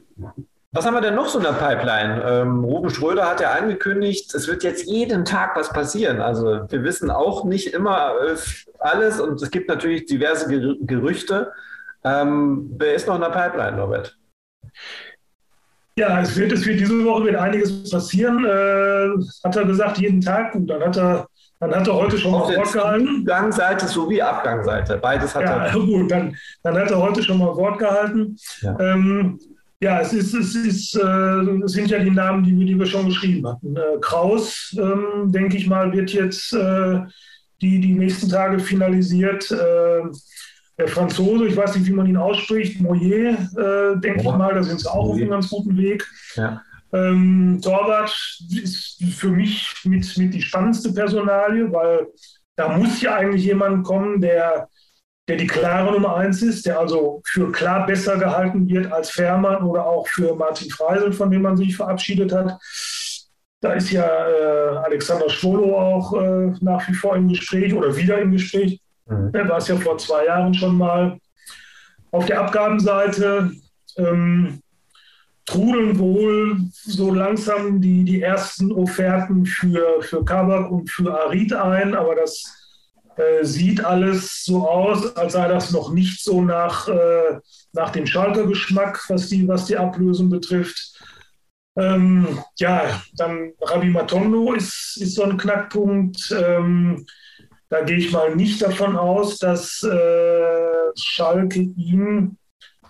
Was 0.72 0.86
haben 0.86 0.94
wir 0.94 1.02
denn 1.02 1.16
noch 1.16 1.28
so 1.28 1.40
in 1.40 1.46
der 1.46 1.54
Pipeline? 1.54 2.24
Ähm, 2.24 2.64
Ruben 2.64 2.92
Schröder 2.92 3.28
hat 3.28 3.42
ja 3.42 3.54
angekündigt, 3.54 4.36
es 4.36 4.48
wird 4.48 4.64
jetzt 4.64 4.86
jeden 4.86 5.26
Tag 5.26 5.56
was 5.56 5.70
passieren. 5.70 6.22
Also 6.22 6.70
wir 6.70 6.84
wissen 6.84 7.10
auch 7.10 7.44
nicht 7.44 7.74
immer 7.74 8.14
äh, 8.22 8.36
alles 8.78 9.20
und 9.20 9.42
es 9.42 9.50
gibt 9.50 9.68
natürlich 9.68 10.06
diverse 10.06 10.48
Gerüchte. 10.82 11.52
Ähm, 12.04 12.76
wer 12.78 12.94
ist 12.94 13.08
noch 13.08 13.16
in 13.16 13.22
der 13.22 13.30
Pipeline, 13.30 13.78
Norbert? 13.78 14.20
Ja, 16.00 16.22
es 16.22 16.34
wird, 16.38 16.54
es 16.54 16.66
wird 16.66 16.80
diese 16.80 17.04
Woche 17.04 17.26
wird 17.26 17.36
einiges 17.36 17.90
passieren. 17.90 18.46
Äh, 18.46 19.22
hat 19.44 19.56
er 19.58 19.66
gesagt, 19.66 19.98
jeden 19.98 20.22
Tag. 20.22 20.56
Und 20.56 20.68
dann 20.68 20.82
hat 20.82 20.96
er, 20.96 21.28
dann 21.60 21.76
hat 21.76 21.86
er 21.88 21.94
heute 21.94 22.18
schon 22.18 22.34
Auf 22.34 22.48
mal 22.48 22.56
Wort 22.56 22.72
gehalten. 22.72 23.26
Gangseite 23.26 23.86
sowie 23.86 24.22
Abgangseite. 24.22 24.98
Beides 24.98 25.36
hat 25.36 25.44
ja, 25.44 25.66
er. 25.66 25.74
Gut, 25.74 26.10
dann, 26.10 26.34
dann 26.64 26.78
hat 26.78 26.90
er 26.90 27.00
heute 27.00 27.22
schon 27.22 27.40
mal 27.40 27.54
Wort 27.54 27.80
gehalten. 27.80 28.38
Ja, 28.62 28.80
ähm, 28.80 29.40
ja 29.82 30.00
es, 30.00 30.14
ist, 30.14 30.34
es, 30.34 30.56
ist, 30.56 30.96
äh, 30.96 31.66
es 31.66 31.74
sind 31.74 31.92
ja 31.92 32.00
die 32.00 32.12
Namen, 32.12 32.46
die, 32.46 32.66
die 32.66 32.80
wir 32.80 32.86
schon 32.86 33.08
geschrieben 33.08 33.46
hatten. 33.46 33.76
Äh, 33.76 34.00
Kraus, 34.00 34.74
ähm, 34.80 35.30
denke 35.34 35.58
ich 35.58 35.68
mal, 35.68 35.92
wird 35.92 36.14
jetzt 36.14 36.54
äh, 36.54 37.02
die, 37.62 37.82
die 37.82 37.94
nächsten 37.94 38.30
Tage 38.30 38.58
finalisiert. 38.60 39.54
Äh, 40.80 40.86
der 40.86 40.88
Franzose, 40.88 41.48
ich 41.48 41.58
weiß 41.58 41.76
nicht, 41.76 41.88
wie 41.88 41.94
man 41.94 42.08
ihn 42.08 42.18
ausspricht, 42.18 42.82
Moyer, 42.82 43.34
äh, 43.34 44.00
denke 44.00 44.22
ich 44.22 44.26
mal, 44.26 44.54
da 44.54 44.64
sind 44.64 44.80
sie 44.80 44.90
auch 44.90 45.10
auf 45.10 45.16
einem 45.16 45.30
ganz 45.30 45.50
guten 45.50 45.78
Weg. 45.78 46.08
Ja. 46.36 46.62
Ähm, 46.92 47.60
Torwart 47.62 48.10
ist 48.64 49.04
für 49.16 49.30
mich 49.30 49.72
mit, 49.84 50.18
mit 50.18 50.34
die 50.34 50.42
spannendste 50.42 50.92
Personalie, 50.92 51.72
weil 51.72 52.08
da 52.56 52.78
muss 52.78 53.02
ja 53.02 53.16
eigentlich 53.16 53.46
jemand 53.46 53.86
kommen, 53.86 54.20
der, 54.20 54.68
der 55.28 55.38
die 55.38 55.48
klare 55.48 55.92
Nummer 55.92 56.16
eins 56.16 56.42
ist, 56.42 56.66
der 56.66 56.80
also 56.80 57.22
für 57.26 57.52
klar 57.52 57.86
besser 57.86 58.18
gehalten 58.18 58.68
wird 58.68 58.92
als 58.92 59.12
Fährmann 59.12 59.64
oder 59.64 59.86
auch 59.86 60.08
für 60.08 60.36
Martin 60.36 60.72
Freisel, 60.72 61.14
von 61.14 61.30
dem 61.30 61.44
man 61.44 61.58
sich 61.58 61.76
verabschiedet 61.76 62.34
hat. 62.34 62.58
Da 63.62 63.74
ist 63.74 63.92
ja 63.92 64.06
äh, 64.06 64.78
Alexander 64.78 65.30
Schwolo 65.30 65.78
auch 65.78 66.14
äh, 66.14 66.54
nach 66.62 66.88
wie 66.88 66.94
vor 66.94 67.16
im 67.16 67.28
Gespräch 67.28 67.74
oder 67.74 67.96
wieder 67.96 68.20
im 68.20 68.32
Gespräch. 68.32 68.82
Mhm. 69.10 69.32
Er 69.34 69.50
war 69.50 69.58
es 69.58 69.68
ja 69.68 69.76
vor 69.76 69.98
zwei 69.98 70.26
Jahren 70.26 70.54
schon 70.54 70.78
mal. 70.78 71.18
Auf 72.12 72.26
der 72.26 72.42
Abgabenseite 72.42 73.52
ähm, 73.98 74.62
trudeln 75.46 75.98
wohl 75.98 76.58
so 76.72 77.14
langsam 77.14 77.82
die, 77.82 78.04
die 78.04 78.22
ersten 78.22 78.72
Offerten 78.72 79.46
für, 79.46 80.02
für 80.02 80.24
Kabak 80.24 80.72
und 80.72 80.90
für 80.90 81.12
Arid 81.12 81.54
ein, 81.54 81.96
aber 81.96 82.16
das 82.16 82.44
äh, 83.16 83.44
sieht 83.44 83.84
alles 83.84 84.46
so 84.46 84.68
aus, 84.68 85.16
als 85.16 85.34
sei 85.34 85.48
das 85.48 85.72
noch 85.72 85.92
nicht 85.92 86.24
so 86.24 86.42
nach, 86.42 86.88
äh, 86.88 87.40
nach 87.74 87.90
dem 87.90 88.06
Schalker 88.06 88.46
Geschmack, 88.46 89.04
was 89.10 89.28
die, 89.30 89.48
was 89.48 89.66
die 89.66 89.78
Ablösung 89.78 90.30
betrifft. 90.30 91.00
Ähm, 91.76 92.40
ja, 92.58 93.02
dann 93.16 93.54
Rabi 93.62 93.90
Matondo 93.90 94.54
ist, 94.54 94.98
ist 95.02 95.16
so 95.16 95.24
ein 95.24 95.38
Knackpunkt. 95.38 96.32
Ähm, 96.32 97.06
da 97.70 97.82
gehe 97.82 97.98
ich 97.98 98.12
mal 98.12 98.36
nicht 98.36 98.62
davon 98.62 98.98
aus, 98.98 99.38
dass 99.38 99.84
äh, 99.84 100.92
Schalke 100.96 101.60
ihn 101.60 102.38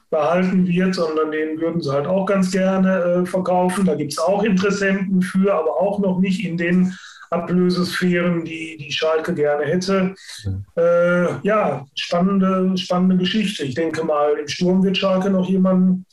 behalten 0.10 0.68
wird, 0.68 0.96
sondern 0.96 1.32
den 1.32 1.60
würden 1.60 1.82
sie 1.82 1.92
halt 1.92 2.08
auch 2.08 2.26
ganz 2.26 2.52
gerne 2.52 3.04
äh, 3.04 3.26
verkaufen. 3.26 3.86
Da 3.86 3.96
gibt 3.96 4.14
es 4.14 4.20
auch 4.20 4.44
Interessenten 4.44 5.22
für, 5.22 5.54
aber 5.54 5.80
auch 5.80 6.00
noch 6.00 6.20
nicht 6.20 6.44
in 6.44 6.58
den 6.58 6.96
Ablösesphären, 7.30 8.44
die, 8.44 8.78
die 8.78 8.92
Schalke 8.92 9.36
gerne 9.36 9.66
hätte. 9.66 10.16
Äh, 10.76 11.40
ja, 11.44 11.86
spannende, 11.96 12.76
spannende 12.78 13.18
Geschichte. 13.18 13.66
Ich 13.66 13.76
denke 13.76 14.04
mal, 14.04 14.34
im 14.40 14.48
Sturm 14.48 14.84
wird 14.84 14.98
Schalke 14.98 15.30
noch 15.30 15.48
jemanden 15.48 16.06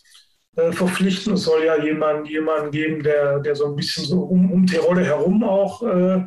äh, 0.57 0.73
verpflichten. 0.73 1.33
Es 1.33 1.45
soll 1.45 1.65
ja 1.65 1.83
jemanden, 1.83 2.27
jemanden 2.27 2.71
geben, 2.71 3.03
der, 3.03 3.39
der 3.39 3.55
so 3.55 3.67
ein 3.67 3.77
bisschen 3.77 4.05
so 4.05 4.21
um, 4.21 4.53
um 4.53 4.67
Tirole 4.67 5.05
herum 5.05 5.43
auch 5.43 5.83
äh, 5.83 6.23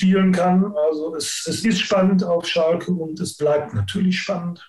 spielen 0.00 0.32
kann. 0.32 0.74
Also 0.88 1.14
es, 1.14 1.46
es 1.46 1.64
ist 1.64 1.80
spannend 1.80 2.24
auf 2.24 2.46
Schalke 2.46 2.90
und 2.90 3.20
es 3.20 3.36
bleibt 3.36 3.74
natürlich 3.74 4.20
spannend. 4.20 4.66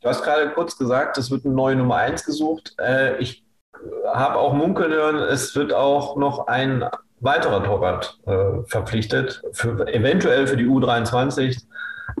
Du 0.00 0.08
hast 0.08 0.22
gerade 0.22 0.50
kurz 0.50 0.76
gesagt, 0.76 1.18
es 1.18 1.30
wird 1.30 1.44
eine 1.44 1.54
neue 1.54 1.76
Nummer 1.76 1.96
1 1.96 2.24
gesucht. 2.24 2.74
Äh, 2.80 3.18
ich 3.18 3.44
habe 4.12 4.36
auch 4.36 4.54
munkeln 4.54 4.92
hören, 4.92 5.16
es 5.16 5.54
wird 5.54 5.72
auch 5.72 6.16
noch 6.16 6.46
ein 6.46 6.84
weiterer 7.20 7.62
Torwart 7.62 8.18
äh, 8.26 8.64
verpflichtet, 8.66 9.42
für, 9.52 9.86
eventuell 9.86 10.46
für 10.46 10.56
die 10.56 10.66
U23 10.66 11.62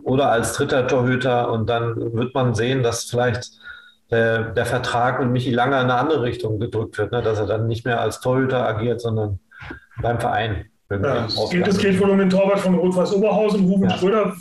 oder 0.02 0.30
als 0.30 0.52
dritter 0.52 0.86
Torhüter. 0.86 1.50
Und 1.50 1.68
dann 1.68 1.96
wird 2.14 2.34
man 2.34 2.54
sehen, 2.54 2.82
dass 2.82 3.04
vielleicht 3.04 3.50
der, 4.10 4.50
der 4.50 4.66
Vertrag 4.66 5.20
mit 5.20 5.30
Michi 5.30 5.50
Langer 5.50 5.80
in 5.80 5.90
eine 5.90 5.94
andere 5.94 6.22
Richtung 6.22 6.60
gedrückt 6.60 6.98
wird, 6.98 7.12
ne? 7.12 7.22
dass 7.22 7.38
er 7.38 7.46
dann 7.46 7.66
nicht 7.66 7.86
mehr 7.86 8.00
als 8.00 8.20
Torhüter 8.20 8.68
agiert, 8.68 9.00
sondern 9.00 9.40
beim 10.02 10.20
Verein. 10.20 10.66
Ja, 11.00 11.26
es, 11.26 11.50
geht, 11.50 11.66
es 11.66 11.78
geht 11.78 12.00
wohl 12.00 12.10
um 12.10 12.18
den 12.18 12.30
Torwart 12.30 12.60
von 12.60 12.74
Rot-Weiß 12.74 13.12
Oberhausen. 13.14 13.64
Ruben 13.64 13.88
ja. 13.88 13.96
Schröder 13.96 14.36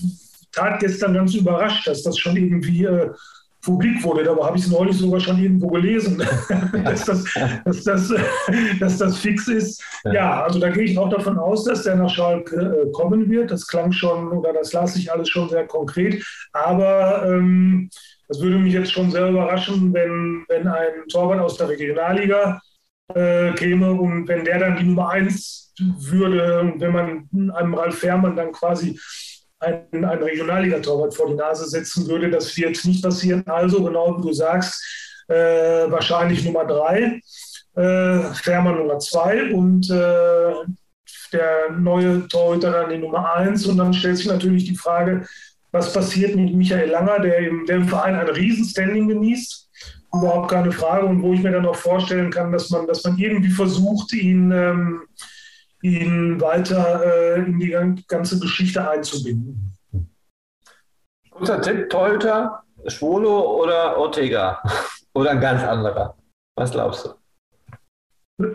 tat 0.51 0.79
gestern 0.79 1.13
ganz 1.13 1.33
überrascht, 1.33 1.87
dass 1.87 2.03
das 2.03 2.17
schon 2.17 2.35
irgendwie 2.35 2.85
äh, 2.85 3.09
publik 3.61 4.03
wurde. 4.03 4.23
Dabei 4.23 4.45
habe 4.45 4.57
ich 4.57 4.63
es 4.65 4.71
neulich 4.71 4.97
sogar 4.97 5.19
schon 5.19 5.41
irgendwo 5.41 5.67
gelesen, 5.67 6.17
dass, 6.83 7.05
das, 7.05 7.23
dass, 7.63 7.83
das, 7.83 8.13
dass 8.79 8.97
das 8.97 9.17
fix 9.17 9.47
ist. 9.47 9.83
Ja. 10.03 10.13
ja, 10.13 10.43
also 10.43 10.59
da 10.59 10.69
gehe 10.69 10.83
ich 10.83 10.97
auch 10.97 11.09
davon 11.09 11.37
aus, 11.37 11.63
dass 11.63 11.83
der 11.83 11.95
nach 11.95 12.09
Schalke 12.09 12.55
äh, 12.55 12.91
kommen 12.91 13.29
wird. 13.29 13.51
Das 13.51 13.67
klang 13.67 13.91
schon 13.91 14.31
oder 14.31 14.53
das 14.53 14.73
las 14.73 14.95
ich 14.95 15.11
alles 15.11 15.29
schon 15.29 15.49
sehr 15.49 15.67
konkret. 15.67 16.23
Aber 16.53 17.25
ähm, 17.27 17.89
das 18.27 18.41
würde 18.41 18.57
mich 18.57 18.73
jetzt 18.73 18.91
schon 18.91 19.11
sehr 19.11 19.29
überraschen, 19.29 19.93
wenn, 19.93 20.45
wenn 20.47 20.67
ein 20.67 21.07
Torwart 21.11 21.39
aus 21.39 21.57
der 21.57 21.69
Regionalliga 21.69 22.61
äh, 23.13 23.51
käme 23.53 23.91
und 23.91 24.27
wenn 24.27 24.45
der 24.45 24.59
dann 24.59 24.77
die 24.77 24.85
Nummer 24.85 25.09
1 25.09 25.70
würde, 25.97 26.73
wenn 26.77 26.91
man 26.91 27.51
einem 27.53 27.73
Ralf 27.73 27.99
Fährmann 27.99 28.35
dann 28.35 28.51
quasi 28.51 28.99
einen, 29.59 30.05
einen 30.05 30.23
Regionalliga-Torwart 30.23 31.13
vor 31.13 31.27
die 31.27 31.35
Nase 31.35 31.67
setzen 31.67 32.07
würde. 32.07 32.29
Das 32.29 32.55
wird 32.57 32.83
nicht 32.85 33.03
passieren. 33.03 33.43
Also, 33.47 33.83
genau 33.83 34.17
wie 34.17 34.21
du 34.21 34.33
sagst, 34.33 34.83
äh, 35.27 35.89
wahrscheinlich 35.89 36.43
Nummer 36.43 36.65
drei, 36.65 37.21
äh, 37.75 38.33
Fährmann 38.33 38.77
Nummer 38.77 38.99
zwei 38.99 39.53
und 39.53 39.89
äh, 39.89 40.53
der 41.31 41.71
neue 41.77 42.27
Torhüter 42.27 42.71
dann 42.71 42.89
die 42.89 42.97
Nummer 42.97 43.33
eins. 43.35 43.65
Und 43.65 43.77
dann 43.77 43.93
stellt 43.93 44.17
sich 44.17 44.27
natürlich 44.27 44.65
die 44.65 44.75
Frage, 44.75 45.25
was 45.71 45.93
passiert 45.93 46.35
mit 46.35 46.53
Michael 46.53 46.89
Langer, 46.89 47.19
der 47.19 47.37
im, 47.39 47.65
der 47.65 47.77
im 47.77 47.87
Verein 47.87 48.15
ein 48.15 48.27
Riesenstanding 48.27 49.07
genießt. 49.07 49.69
Überhaupt 50.13 50.51
keine 50.51 50.71
Frage. 50.73 51.05
Und 51.05 51.21
wo 51.21 51.33
ich 51.33 51.41
mir 51.41 51.51
dann 51.51 51.65
auch 51.65 51.75
vorstellen 51.75 52.31
kann, 52.31 52.51
dass 52.51 52.69
man, 52.69 52.87
dass 52.87 53.03
man 53.05 53.17
irgendwie 53.17 53.51
versucht, 53.51 54.11
ihn 54.11 54.51
ähm, 54.51 55.03
ihn 55.81 56.39
weiter 56.39 57.35
äh, 57.35 57.39
in 57.39 57.59
die 57.59 58.05
ganze 58.07 58.39
Geschichte 58.39 58.87
einzubinden. 58.87 59.77
Kurzer 61.29 61.61
Tipp, 61.61 61.89
Torhüter, 61.89 62.63
Schwolo 62.87 63.61
oder 63.61 63.97
Ortega? 63.97 64.61
oder 65.13 65.31
ein 65.31 65.41
ganz 65.41 65.63
anderer? 65.63 66.15
Was 66.55 66.71
glaubst 66.71 67.05
du? 67.05 67.20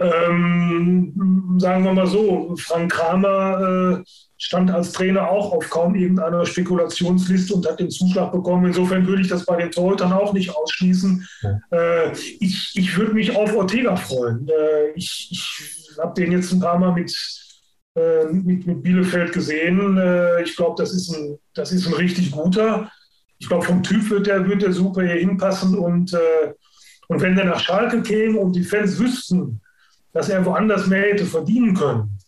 Ähm, 0.00 1.56
sagen 1.58 1.84
wir 1.84 1.92
mal 1.92 2.06
so, 2.06 2.54
Frank 2.56 2.92
Kramer 2.92 4.00
äh, 4.00 4.04
stand 4.38 4.70
als 4.70 4.92
Trainer 4.92 5.28
auch 5.28 5.52
auf 5.52 5.68
kaum 5.70 5.94
irgendeiner 5.94 6.44
Spekulationsliste 6.44 7.54
und 7.54 7.66
hat 7.66 7.80
den 7.80 7.90
Zuschlag 7.90 8.32
bekommen. 8.32 8.66
Insofern 8.66 9.06
würde 9.06 9.22
ich 9.22 9.28
das 9.28 9.46
bei 9.46 9.56
den 9.56 9.70
Torhütern 9.70 10.12
auch 10.12 10.32
nicht 10.32 10.54
ausschließen. 10.54 11.26
Ja. 11.42 11.60
Äh, 11.70 12.12
ich 12.40 12.72
ich 12.74 12.96
würde 12.96 13.14
mich 13.14 13.34
auf 13.34 13.54
Ortega 13.54 13.96
freuen. 13.96 14.48
Äh, 14.48 14.90
ich 14.94 15.28
ich 15.30 15.76
habe 15.98 16.20
den 16.20 16.32
jetzt 16.32 16.52
ein 16.52 16.60
paar 16.60 16.78
Mal 16.78 16.92
mit, 16.92 17.14
äh, 17.94 18.26
mit, 18.26 18.66
mit, 18.66 18.82
Bielefeld 18.82 19.32
gesehen. 19.32 19.96
Äh, 19.96 20.42
ich 20.42 20.56
glaube, 20.56 20.74
das, 20.78 20.92
ist 20.92 21.14
ein, 21.14 21.38
das 21.54 21.72
ist 21.72 21.86
ein 21.86 21.94
richtig 21.94 22.30
guter. 22.30 22.90
Ich 23.38 23.48
glaube, 23.48 23.64
vom 23.64 23.82
Typ 23.82 24.08
wird 24.10 24.26
der, 24.26 24.46
wird 24.48 24.62
der 24.62 24.72
super 24.72 25.02
hier 25.02 25.20
hinpassen. 25.20 25.78
Und, 25.78 26.12
äh, 26.12 26.52
und 27.08 27.20
wenn 27.20 27.36
der 27.36 27.46
nach 27.46 27.60
Schalke 27.60 28.02
käme 28.02 28.38
und 28.38 28.52
die 28.52 28.64
Fans 28.64 28.98
wüssten, 28.98 29.60
dass 30.16 30.30
er 30.30 30.44
woanders 30.46 30.86
mehr 30.86 31.02
hätte 31.02 31.26
verdienen 31.26 31.74
können, 31.74 32.18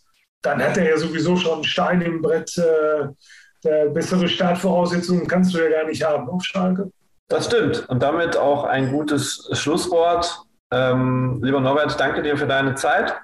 dann 0.42 0.62
hat 0.62 0.76
er 0.76 0.90
ja 0.90 0.96
sowieso 0.98 1.36
schon 1.36 1.54
einen 1.54 1.64
Stein 1.64 2.02
im 2.02 2.20
Brett. 2.20 2.56
Äh, 2.58 3.88
bessere 3.88 4.28
Startvoraussetzungen 4.28 5.26
kannst 5.26 5.52
du 5.52 5.58
ja 5.58 5.68
gar 5.68 5.88
nicht 5.88 6.04
haben 6.04 6.28
auf 6.28 6.44
Schalke. 6.44 6.92
Das 7.28 7.46
stimmt. 7.46 7.88
Und 7.88 8.02
damit 8.02 8.36
auch 8.36 8.64
ein 8.64 8.92
gutes 8.92 9.50
Schlusswort. 9.52 10.42
Ähm, 10.70 11.40
lieber 11.42 11.60
Norbert, 11.60 11.98
danke 11.98 12.22
dir 12.22 12.36
für 12.36 12.46
deine 12.46 12.74
Zeit, 12.74 13.14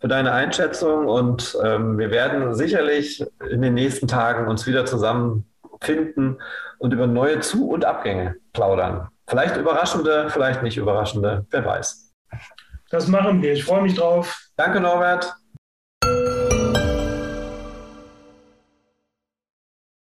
für 0.00 0.08
deine 0.08 0.32
Einschätzung 0.32 1.06
und 1.08 1.58
ähm, 1.62 1.98
wir 1.98 2.10
werden 2.10 2.54
sicherlich 2.54 3.24
in 3.50 3.60
den 3.60 3.74
nächsten 3.74 4.06
Tagen 4.06 4.48
uns 4.48 4.66
wieder 4.66 4.86
zusammenfinden 4.86 6.40
und 6.78 6.92
über 6.92 7.06
neue 7.06 7.40
Zu- 7.40 7.68
und 7.68 7.84
Abgänge 7.84 8.36
plaudern. 8.52 9.08
Vielleicht 9.26 9.56
überraschende, 9.56 10.28
vielleicht 10.30 10.62
nicht 10.62 10.76
überraschende, 10.76 11.44
wer 11.50 11.64
weiß. 11.64 12.05
Das 12.96 13.08
machen 13.08 13.42
wir. 13.42 13.52
Ich 13.52 13.62
freue 13.62 13.82
mich 13.82 13.92
drauf. 13.92 14.48
Danke, 14.56 14.80
Norbert. 14.80 15.30